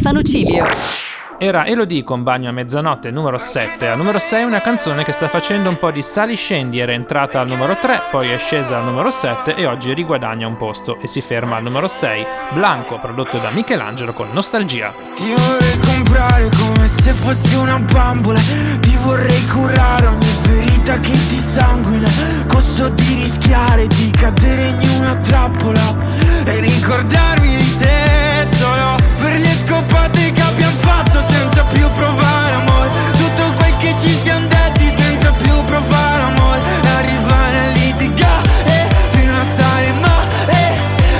Stefano 0.00 0.22
Cilio. 0.22 0.64
Era 1.38 1.66
Elodie 1.66 2.02
con 2.02 2.22
Bagno 2.22 2.48
a 2.48 2.52
mezzanotte, 2.52 3.10
numero 3.10 3.36
7. 3.36 3.86
Al 3.86 3.98
numero 3.98 4.18
6 4.18 4.44
una 4.44 4.62
canzone 4.62 5.04
che 5.04 5.12
sta 5.12 5.28
facendo 5.28 5.68
un 5.68 5.78
po' 5.78 5.90
di 5.90 6.00
sali 6.00 6.36
scendi, 6.36 6.78
era 6.78 6.92
entrata 6.92 7.38
al 7.38 7.48
numero 7.48 7.76
3, 7.76 8.04
poi 8.10 8.30
è 8.30 8.38
scesa 8.38 8.78
al 8.78 8.84
numero 8.84 9.10
7 9.10 9.56
e 9.56 9.66
oggi 9.66 9.92
riguadagna 9.92 10.46
un 10.46 10.56
posto 10.56 10.98
e 11.00 11.06
si 11.06 11.20
ferma 11.20 11.56
al 11.56 11.64
numero 11.64 11.86
6. 11.86 12.26
Blanco, 12.54 12.98
prodotto 12.98 13.36
da 13.36 13.50
Michelangelo 13.50 14.14
con 14.14 14.30
Nostalgia. 14.32 14.94
Ti 15.14 15.34
vorrei 15.34 15.78
comprare 15.80 16.48
come 16.56 16.88
se 16.88 17.12
fossi 17.12 17.54
una 17.56 17.78
bambola 17.78 18.40
Ti 18.80 18.96
vorrei 19.02 19.46
curare 19.48 20.06
ogni 20.06 20.32
ferita 20.40 20.98
che 20.98 21.12
ti 21.12 21.38
sanguina 21.38 22.08
Costo 22.46 22.88
di 22.88 23.14
rischiare 23.20 23.86
di 23.86 24.10
cadere 24.12 24.68
in 24.68 24.88
una 24.98 25.14
trappola 25.16 25.94
E 26.46 26.60
ricordarmi 26.60 27.48
di 27.54 27.76
te 27.76 28.09
solo 28.60 28.94
per 29.16 29.38
le 29.38 29.54
scopate 29.54 30.32
che 30.32 30.42
abbiamo 30.42 30.76
fatto 30.80 31.22
senza 31.28 31.64
più 31.64 31.90
provare 31.92 32.54
amore. 32.54 32.90
Tutto 33.12 33.54
quel 33.54 33.76
che 33.76 33.94
ci 33.98 34.14
siamo 34.22 34.46
detti 34.48 34.92
senza 34.98 35.32
più 35.32 35.64
provare 35.64 36.22
amore. 36.22 36.60
Arrivare 36.98 37.58
a 37.58 37.68
litigare 37.80 38.78
fino 39.12 39.34
a 39.34 39.44
stare 39.54 39.92
male 39.92 40.64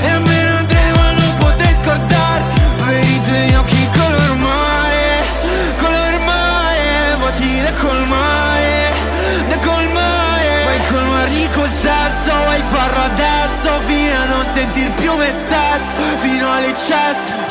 E 0.01 0.19
me 0.19 0.43
ne 0.43 0.51
andremo 0.61 0.99
a 0.99 1.11
non 1.13 1.33
poter 1.39 1.73
scordarti. 1.81 2.61
Per 2.85 3.03
i 3.15 3.21
tuoi 3.21 3.55
occhi 3.55 3.89
color 3.97 4.35
mare 4.37 5.03
Color 5.81 6.19
mare 6.29 7.15
Vuoti 7.17 7.61
da 7.63 7.73
colmare 7.73 8.91
Da 9.49 9.57
colmare. 9.57 10.49
Vuoi 10.65 10.81
colmarli 10.91 11.49
col 11.55 11.71
sesso 11.71 12.31
Vuoi 12.45 12.63
farlo 12.73 13.01
adesso 13.11 13.69
Fino 13.87 14.15
a 14.21 14.25
non 14.25 14.45
sentir 14.53 14.91
più 14.91 15.15
me 15.15 15.31
stesso 16.81 17.50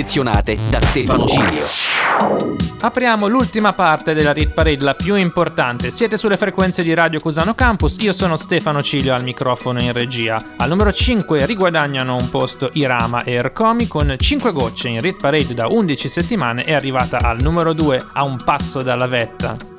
Selezionate 0.00 0.56
da 0.70 0.80
Stefano 0.80 1.26
Cilio. 1.26 1.62
Apriamo 2.80 3.26
l'ultima 3.26 3.74
parte 3.74 4.14
della 4.14 4.32
Rit 4.32 4.48
Parade, 4.54 4.82
la 4.82 4.94
più 4.94 5.14
importante. 5.14 5.90
Siete 5.90 6.16
sulle 6.16 6.38
frequenze 6.38 6.82
di 6.82 6.94
Radio 6.94 7.20
Cusano 7.20 7.52
Campus, 7.52 7.96
io 8.00 8.14
sono 8.14 8.38
Stefano 8.38 8.80
Cilio 8.80 9.12
al 9.12 9.22
microfono 9.22 9.78
in 9.82 9.92
regia. 9.92 10.38
Al 10.56 10.70
numero 10.70 10.90
5 10.90 11.44
riguadagnano 11.44 12.16
un 12.18 12.30
posto 12.30 12.70
Irama 12.72 13.24
e 13.24 13.32
Ercomi 13.32 13.86
con 13.88 14.16
5 14.18 14.52
gocce 14.52 14.88
in 14.88 15.00
Rit 15.00 15.20
Parade 15.20 15.52
da 15.52 15.66
11 15.66 16.08
settimane 16.08 16.64
è 16.64 16.72
arrivata 16.72 17.18
al 17.18 17.42
numero 17.42 17.74
2 17.74 18.06
a 18.14 18.24
un 18.24 18.38
passo 18.42 18.80
dalla 18.80 19.06
vetta. 19.06 19.69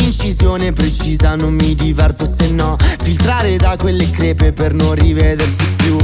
Un'incisione 0.00 0.72
precisa 0.72 1.36
non 1.36 1.52
mi 1.52 1.74
diverto 1.74 2.24
se 2.24 2.50
no. 2.52 2.76
Filtrare 3.02 3.56
da 3.56 3.76
quelle 3.76 4.08
crepe 4.08 4.52
per 4.52 4.72
non 4.72 4.94
rivedersi 4.94 5.74
più. 5.76 5.98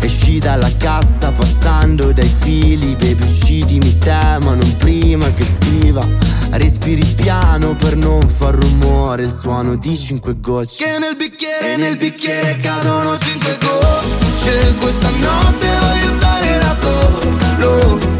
Esci 0.00 0.38
dalla 0.38 0.70
cassa 0.78 1.32
passando 1.32 2.12
dai 2.12 2.32
fili 2.40 2.94
Baby 2.94 3.28
uccidimi 3.28 3.98
te 3.98 4.38
ma 4.42 4.54
non 4.54 4.76
prima 4.78 5.32
che 5.34 5.44
scriva. 5.44 6.06
Respiri 6.50 7.04
piano 7.16 7.74
per 7.74 7.96
non 7.96 8.28
far 8.28 8.54
rumore 8.54 9.24
Il 9.24 9.32
suono 9.32 9.74
di 9.74 9.96
cinque 9.96 10.38
gocce. 10.38 10.84
Che 10.84 10.98
nel 11.00 11.16
bicchiere, 11.16 11.76
nel 11.76 11.96
bicchiere 11.96 12.58
cadono 12.60 13.18
cinque 13.18 13.58
gocce. 13.60 14.74
Questa 14.78 15.10
notte 15.10 15.66
voglio 15.80 16.14
stare 16.16 16.58
da 16.58 16.76
solo 16.76 18.11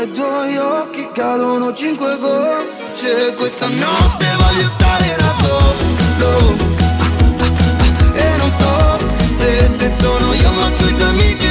dai 0.00 0.12
tuoi 0.12 0.56
occhi 0.56 1.08
cadono 1.12 1.74
cinque 1.74 2.16
gocce. 2.18 3.34
Questa 3.36 3.66
notte 3.68 4.26
voglio 4.38 4.68
stare 4.68 5.16
da 5.18 5.34
solo. 5.42 6.56
E 8.14 8.36
non 8.38 8.50
so 8.50 8.96
Se, 9.38 9.66
se 9.66 9.88
sono 9.88 10.32
io 10.34 10.50
ma 10.52 10.70
tu 10.70 10.84
i 10.86 10.94
tuoi 10.94 11.08
amici 11.08 11.49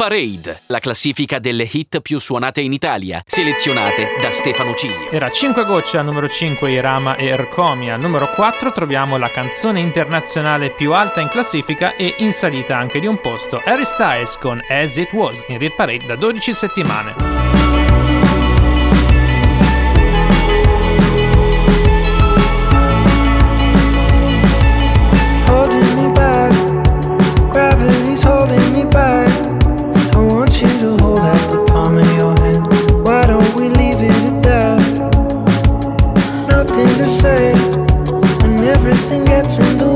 Parade, 0.00 0.62
la 0.68 0.78
classifica 0.78 1.38
delle 1.38 1.68
hit 1.70 2.00
più 2.00 2.18
suonate 2.18 2.62
in 2.62 2.72
Italia, 2.72 3.22
selezionate 3.26 4.16
da 4.18 4.32
Stefano 4.32 4.72
Cilio. 4.72 5.10
Era 5.10 5.30
5 5.30 5.66
gocce 5.66 5.98
al 5.98 6.06
numero 6.06 6.26
5 6.26 6.70
Irama 6.70 7.16
e 7.16 7.26
Ercomi, 7.26 7.90
al 7.90 8.00
numero 8.00 8.30
4 8.32 8.72
troviamo 8.72 9.18
la 9.18 9.30
canzone 9.30 9.80
internazionale 9.80 10.70
più 10.70 10.94
alta 10.94 11.20
in 11.20 11.28
classifica 11.28 11.96
e 11.96 12.14
in 12.16 12.32
salita 12.32 12.78
anche 12.78 12.98
di 12.98 13.06
un 13.06 13.20
posto, 13.20 13.60
Harry 13.62 13.84
Styles 13.84 14.38
con 14.38 14.64
As 14.70 14.96
It 14.96 15.12
Was 15.12 15.44
in 15.48 15.58
Rit 15.58 15.74
Parade 15.74 16.06
da 16.06 16.16
12 16.16 16.54
settimane. 16.54 17.59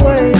away. 0.05 0.34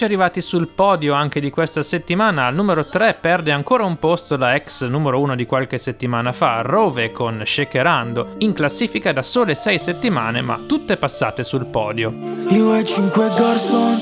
Eccoci 0.00 0.14
arrivati 0.14 0.40
sul 0.40 0.68
podio 0.68 1.12
anche 1.12 1.40
di 1.40 1.50
questa 1.50 1.82
settimana. 1.82 2.46
Al 2.46 2.54
numero 2.54 2.86
3 2.86 3.18
perde 3.20 3.52
ancora 3.52 3.84
un 3.84 3.98
posto 3.98 4.38
la 4.38 4.54
ex 4.54 4.86
numero 4.86 5.20
1 5.20 5.34
di 5.34 5.44
qualche 5.44 5.76
settimana 5.76 6.32
fa, 6.32 6.62
Rove 6.62 7.12
con 7.12 7.42
Shakerando, 7.44 8.36
in 8.38 8.54
classifica 8.54 9.12
da 9.12 9.22
sole 9.22 9.54
6 9.54 9.78
settimane, 9.78 10.40
ma 10.40 10.58
tutte 10.66 10.96
passate 10.96 11.44
sul 11.44 11.66
podio. 11.66 12.14
Io 12.48 12.74
e 12.76 12.84
cinque 12.86 13.28
garçon, 13.28 14.00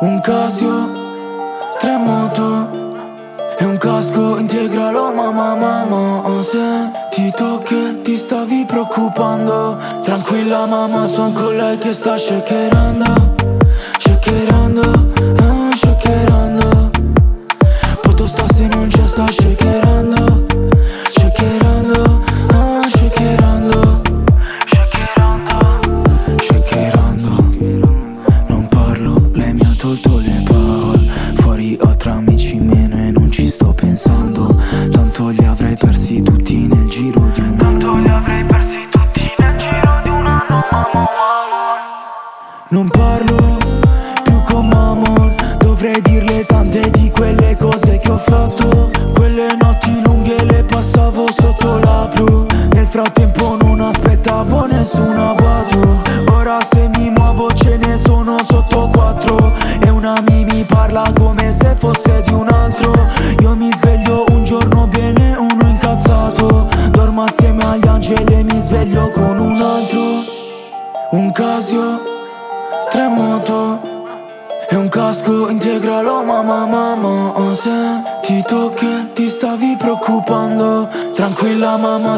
un 0.00 0.20
Casio, 0.20 0.90
tre 1.78 1.96
moto 1.96 2.82
e 3.56 3.64
un 3.64 3.76
casco 3.76 4.36
integralo 4.36 5.12
mamma 5.12 5.54
mamma 5.54 6.28
Ho 6.28 6.42
sentito 6.42 7.58
che 7.58 8.00
ti 8.02 8.16
stavi 8.16 8.64
preoccupando 8.66 9.78
Tranquilla 10.02 10.66
mamma, 10.66 11.06
son 11.06 11.32
con 11.32 11.54
lei 11.54 11.78
che 11.78 11.92
sta 11.92 12.18
Shakerando, 12.18 13.23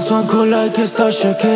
Con 0.08 0.48
lei 0.48 0.70
che 0.70 0.86
sta 0.86 1.10
shakerando 1.10 1.55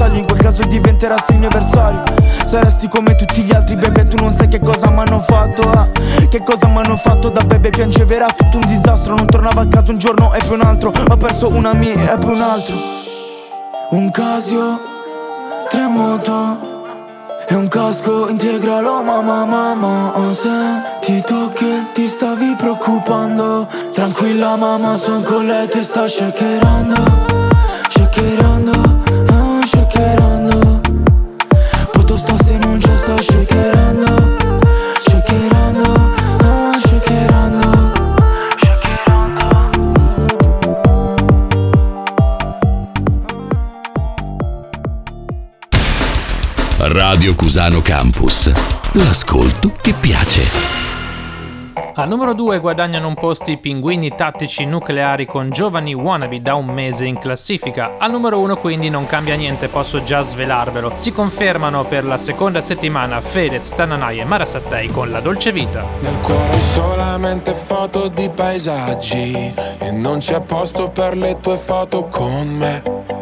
In 0.00 0.26
quel 0.26 0.40
caso 0.40 0.62
diventerassi 0.62 1.32
il 1.32 1.38
mio 1.38 1.48
avversario. 1.48 2.02
Saresti 2.44 2.88
come 2.88 3.14
tutti 3.14 3.42
gli 3.42 3.52
altri 3.52 3.76
bebe 3.76 4.04
Tu 4.04 4.16
non 4.16 4.30
sai 4.30 4.48
che 4.48 4.58
cosa 4.58 4.90
mi 4.90 5.00
hanno 5.00 5.20
fatto 5.20 5.62
eh. 5.62 6.28
Che 6.28 6.42
cosa 6.42 6.66
mi 6.66 6.78
hanno 6.78 6.96
fatto 6.96 7.28
da 7.28 7.42
bebe 7.44 7.70
Piangeva 7.70 8.14
era 8.14 8.26
tutto 8.26 8.56
un 8.56 8.66
disastro. 8.66 9.14
Non 9.14 9.26
tornava 9.26 9.62
a 9.62 9.66
casa 9.66 9.90
un 9.92 9.98
giorno 9.98 10.32
e 10.34 10.38
poi 10.44 10.54
un 10.54 10.62
altro. 10.62 10.92
Ho 11.08 11.16
perso 11.16 11.48
una 11.48 11.72
mia 11.72 12.14
e 12.14 12.18
poi 12.18 12.34
un 12.34 12.40
altro. 12.40 12.74
Un 13.90 14.10
Casio, 14.10 14.80
tre 15.68 15.86
moto 15.86 16.70
e 17.48 17.54
un 17.54 17.68
casco 17.68 18.28
integralo 18.28 19.02
mamma 19.02 19.44
mamma 19.44 20.12
Ho 20.16 20.32
sentito 20.32 21.50
che 21.50 21.86
ti 21.92 22.08
stavi 22.08 22.54
preoccupando. 22.56 23.68
Tranquilla 23.92 24.56
mamma 24.56 24.96
son 24.96 25.22
con 25.22 25.46
lei 25.46 25.66
che 25.68 25.82
sta 25.82 26.08
Shakerando, 26.08 26.94
Radio 47.22 47.36
Cusano 47.36 47.82
Campus. 47.82 48.50
L'ascolto 48.92 49.72
che 49.80 49.92
piace. 49.92 50.81
Al 51.94 52.08
numero 52.08 52.32
2 52.32 52.58
guadagnano 52.58 53.06
un 53.06 53.14
posto 53.14 53.50
i 53.50 53.58
pinguini 53.58 54.14
tattici 54.16 54.64
nucleari 54.64 55.26
con 55.26 55.50
giovani 55.50 55.92
wannabe 55.92 56.40
da 56.40 56.54
un 56.54 56.66
mese 56.66 57.04
in 57.04 57.18
classifica. 57.18 57.96
Al 57.98 58.10
numero 58.10 58.40
1 58.40 58.56
quindi 58.56 58.88
non 58.88 59.06
cambia 59.06 59.34
niente, 59.34 59.68
posso 59.68 60.02
già 60.02 60.22
svelarvelo. 60.22 60.92
Si 60.96 61.12
confermano 61.12 61.84
per 61.84 62.06
la 62.06 62.16
seconda 62.16 62.62
settimana 62.62 63.20
Fedez, 63.20 63.74
Tananai 63.74 64.20
e 64.20 64.24
Marasattei 64.24 64.88
con 64.88 65.10
La 65.10 65.20
Dolce 65.20 65.52
Vita. 65.52 65.84
Nel 66.00 66.16
cuore 66.22 66.60
solamente 66.60 67.52
foto 67.52 68.08
di 68.08 68.30
paesaggi 68.34 69.54
E 69.78 69.90
non 69.90 70.18
c'è 70.18 70.40
posto 70.40 70.88
per 70.88 71.14
le 71.16 71.38
tue 71.40 71.58
foto 71.58 72.04
con 72.04 72.48
me 72.56 73.21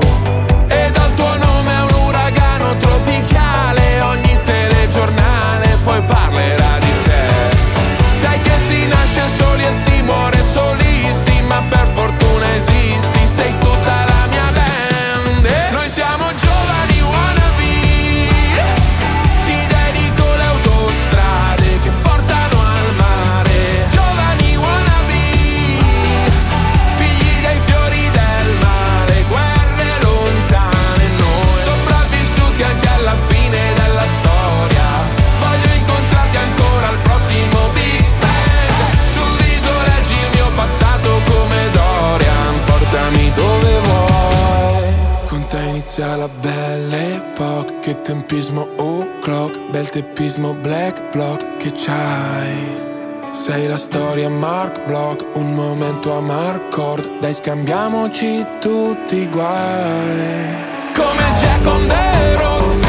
un 56.01 56.09
momento 56.09 56.13
a 56.13 56.21
Marcord. 56.21 57.19
Dai, 57.19 57.33
scambiamoci 57.33 58.45
tutti 58.59 59.17
i 59.17 59.29
guai. 59.29 60.55
Come 60.93 61.23
Jack 61.39 61.65
on 61.67 61.87
the 61.87 62.37
road, 62.37 62.80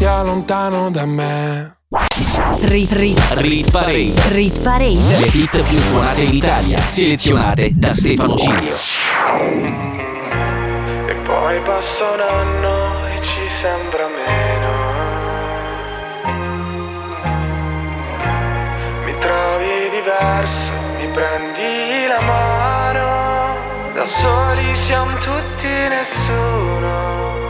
sia 0.00 0.22
lontano 0.22 0.90
da 0.90 1.04
me. 1.04 1.76
Rit, 2.60 2.90
rit, 2.92 3.20
Rit 3.32 3.70
Parade. 3.70 4.14
rit 4.30 4.58
parade. 4.62 5.18
Le 5.18 5.26
hit 5.26 5.62
più 5.62 5.76
suonate 5.76 6.22
in 6.22 6.34
Italia, 6.36 6.78
selezionate 6.78 7.68
da 7.74 7.92
Stefano 7.92 8.34
Cilio. 8.34 8.74
E 11.06 11.14
poi 11.26 11.60
passa 11.60 12.12
un 12.12 12.20
anno 12.20 13.08
e 13.08 13.20
ci 13.20 13.46
sembra 13.50 14.06
meno. 14.08 14.72
Mi 19.04 19.14
trovi 19.18 19.90
diverso, 19.90 20.72
mi 20.96 21.08
prendi 21.12 22.06
la 22.08 22.20
mano. 22.22 23.92
Da 23.92 24.04
soli 24.04 24.74
siamo 24.76 25.12
tutti 25.18 25.66
nessuno. 25.66 27.49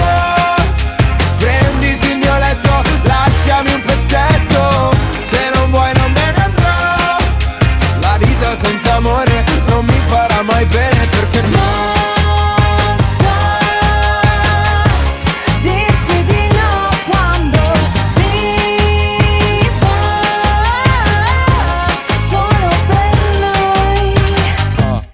farà 10.41 10.43
mai 10.43 10.65
bene 10.65 11.07
perché 11.07 11.41
no 11.41 11.49
noi. 11.49 11.93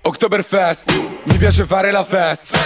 Oktoberfest, 0.02 0.92
mi 1.24 1.38
piace 1.38 1.66
fare 1.66 1.92
la 1.92 2.04
festa. 2.04 2.58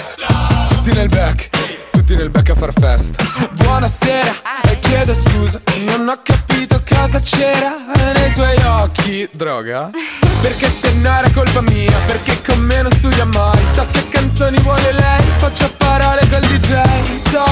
Tutti 0.70 0.94
nel 0.94 1.10
back, 1.10 1.50
tutti 1.92 2.16
nel 2.16 2.30
back 2.30 2.50
a 2.50 2.56
far 2.56 2.74
festa. 2.74 3.24
Buonasera, 3.52 4.36
e 4.64 4.80
chiedo 4.80 5.14
scusa, 5.14 5.60
non 5.86 6.08
ho 6.08 6.20
capito 6.24 6.51
cosa 7.12 7.20
c'era 7.20 7.76
nei 8.14 8.32
suoi 8.32 8.56
occhi. 8.64 9.30
Droga? 9.34 9.90
Perché 10.42 10.72
se 10.80 10.94
no 10.94 11.14
era 11.14 11.30
colpa 11.32 11.62
mia, 11.62 11.98
perché 12.06 12.42
con 12.42 12.60
me 12.60 12.82
non 12.82 12.92
studia 12.94 13.26
mai. 13.26 13.62
So 13.74 13.86
che 13.92 14.08
canzoni 14.08 14.58
vuole 14.60 14.94
lei, 14.94 15.24
faccio 15.38 15.70
parole 15.78 16.22
col 16.30 16.42
DJ. 16.42 16.82
So 17.16 17.44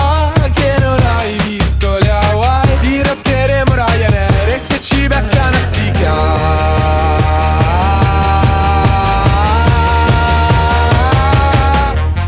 che 0.53 0.75
non 0.79 0.99
hai 1.17 1.37
visto 1.43 1.97
le 1.97 2.09
Hawaii, 2.09 2.79
dirotteremo 2.79 3.73
Ryanair 3.73 4.47
e 4.47 4.59
se 4.59 4.79
ci 4.79 5.07
becca 5.07 5.47
una 5.47 5.57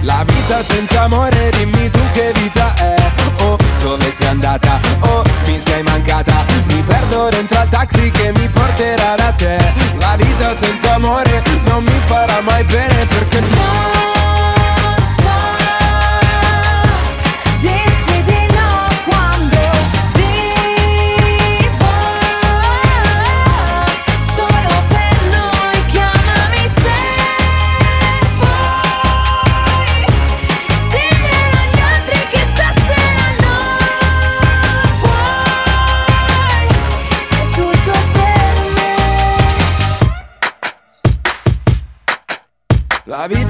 La 0.04 0.24
vita 0.26 0.62
senza 0.64 1.04
amore, 1.04 1.41
porterà 8.82 9.16
da 9.16 9.32
te. 9.34 9.58
La 10.00 10.16
vita 10.18 10.56
senza 10.56 10.96
amore 10.96 11.44
non 11.66 11.84
mi 11.84 12.00
farà 12.06 12.42
mai 12.42 12.64
bene 12.64 12.81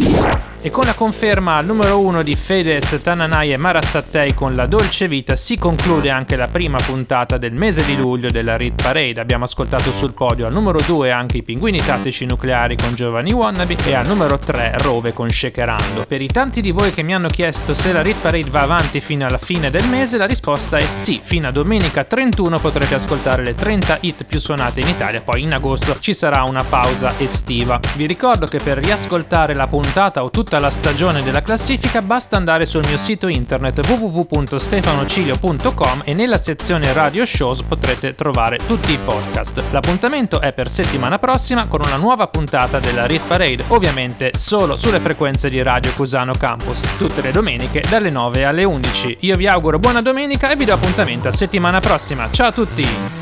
parade. 0.00 0.41
E 0.64 0.70
con 0.70 0.84
la 0.84 0.94
conferma 0.94 1.56
al 1.56 1.66
numero 1.66 1.98
1 1.98 2.22
di 2.22 2.36
Fedez, 2.36 3.00
Tananai 3.02 3.52
e 3.52 3.56
Marasattei 3.56 4.32
con 4.32 4.54
La 4.54 4.66
Dolce 4.66 5.08
Vita 5.08 5.34
si 5.34 5.58
conclude 5.58 6.08
anche 6.08 6.36
la 6.36 6.46
prima 6.46 6.78
puntata 6.78 7.36
del 7.36 7.50
mese 7.50 7.84
di 7.84 7.96
luglio 7.96 8.30
della 8.30 8.56
Rit 8.56 8.80
Parade. 8.80 9.20
Abbiamo 9.20 9.42
ascoltato 9.42 9.90
sul 9.90 10.12
podio 10.12 10.46
al 10.46 10.52
numero 10.52 10.78
2 10.86 11.10
anche 11.10 11.38
i 11.38 11.42
Pinguini 11.42 11.82
Tattici 11.82 12.26
Nucleari 12.26 12.76
con 12.76 12.94
Giovanni 12.94 13.32
Wannabe 13.32 13.76
e 13.84 13.94
al 13.96 14.06
numero 14.06 14.38
3 14.38 14.76
Rove 14.78 15.12
con 15.12 15.28
Shakerando. 15.30 16.04
Per 16.06 16.22
i 16.22 16.28
tanti 16.28 16.60
di 16.60 16.70
voi 16.70 16.92
che 16.92 17.02
mi 17.02 17.12
hanno 17.12 17.26
chiesto 17.26 17.74
se 17.74 17.92
la 17.92 18.00
Rit 18.00 18.20
Parade 18.20 18.48
va 18.48 18.60
avanti 18.60 19.00
fino 19.00 19.26
alla 19.26 19.38
fine 19.38 19.68
del 19.68 19.88
mese, 19.88 20.16
la 20.16 20.26
risposta 20.26 20.76
è 20.76 20.82
sì. 20.82 21.20
Fino 21.20 21.48
a 21.48 21.50
domenica 21.50 22.04
31 22.04 22.60
potrete 22.60 22.94
ascoltare 22.94 23.42
le 23.42 23.56
30 23.56 23.98
hit 24.02 24.22
più 24.22 24.38
suonate 24.38 24.78
in 24.78 24.86
Italia, 24.86 25.22
poi 25.22 25.42
in 25.42 25.54
agosto 25.54 25.98
ci 25.98 26.14
sarà 26.14 26.44
una 26.44 26.62
pausa 26.62 27.14
estiva. 27.18 27.80
Vi 27.96 28.06
ricordo 28.06 28.46
che 28.46 28.60
per 28.62 28.78
riascoltare 28.78 29.54
la 29.54 29.66
puntata 29.66 30.22
o 30.22 30.30
tutti 30.30 30.50
tutta 30.52 30.66
la 30.66 30.70
stagione 30.70 31.22
della 31.22 31.40
classifica 31.40 32.02
basta 32.02 32.36
andare 32.36 32.66
sul 32.66 32.84
mio 32.86 32.98
sito 32.98 33.26
internet 33.26 33.88
www.stefanocilio.com 33.88 36.02
e 36.04 36.12
nella 36.12 36.36
sezione 36.36 36.92
Radio 36.92 37.24
Shows 37.24 37.62
potrete 37.62 38.14
trovare 38.14 38.58
tutti 38.58 38.92
i 38.92 38.98
podcast. 39.02 39.62
L'appuntamento 39.70 40.42
è 40.42 40.52
per 40.52 40.68
settimana 40.68 41.18
prossima 41.18 41.68
con 41.68 41.80
una 41.82 41.96
nuova 41.96 42.26
puntata 42.26 42.80
della 42.80 43.06
Rit 43.06 43.26
Parade, 43.26 43.64
ovviamente 43.68 44.32
solo 44.36 44.76
sulle 44.76 45.00
frequenze 45.00 45.48
di 45.48 45.62
Radio 45.62 45.90
Cusano 45.92 46.34
Campus, 46.34 46.82
tutte 46.98 47.22
le 47.22 47.32
domeniche 47.32 47.82
dalle 47.88 48.10
9 48.10 48.44
alle 48.44 48.64
11. 48.64 49.16
Io 49.20 49.36
vi 49.36 49.46
auguro 49.46 49.78
buona 49.78 50.02
domenica 50.02 50.50
e 50.50 50.56
vi 50.56 50.66
do 50.66 50.74
appuntamento 50.74 51.28
a 51.28 51.32
settimana 51.32 51.80
prossima. 51.80 52.28
Ciao 52.30 52.48
a 52.48 52.52
tutti! 52.52 53.21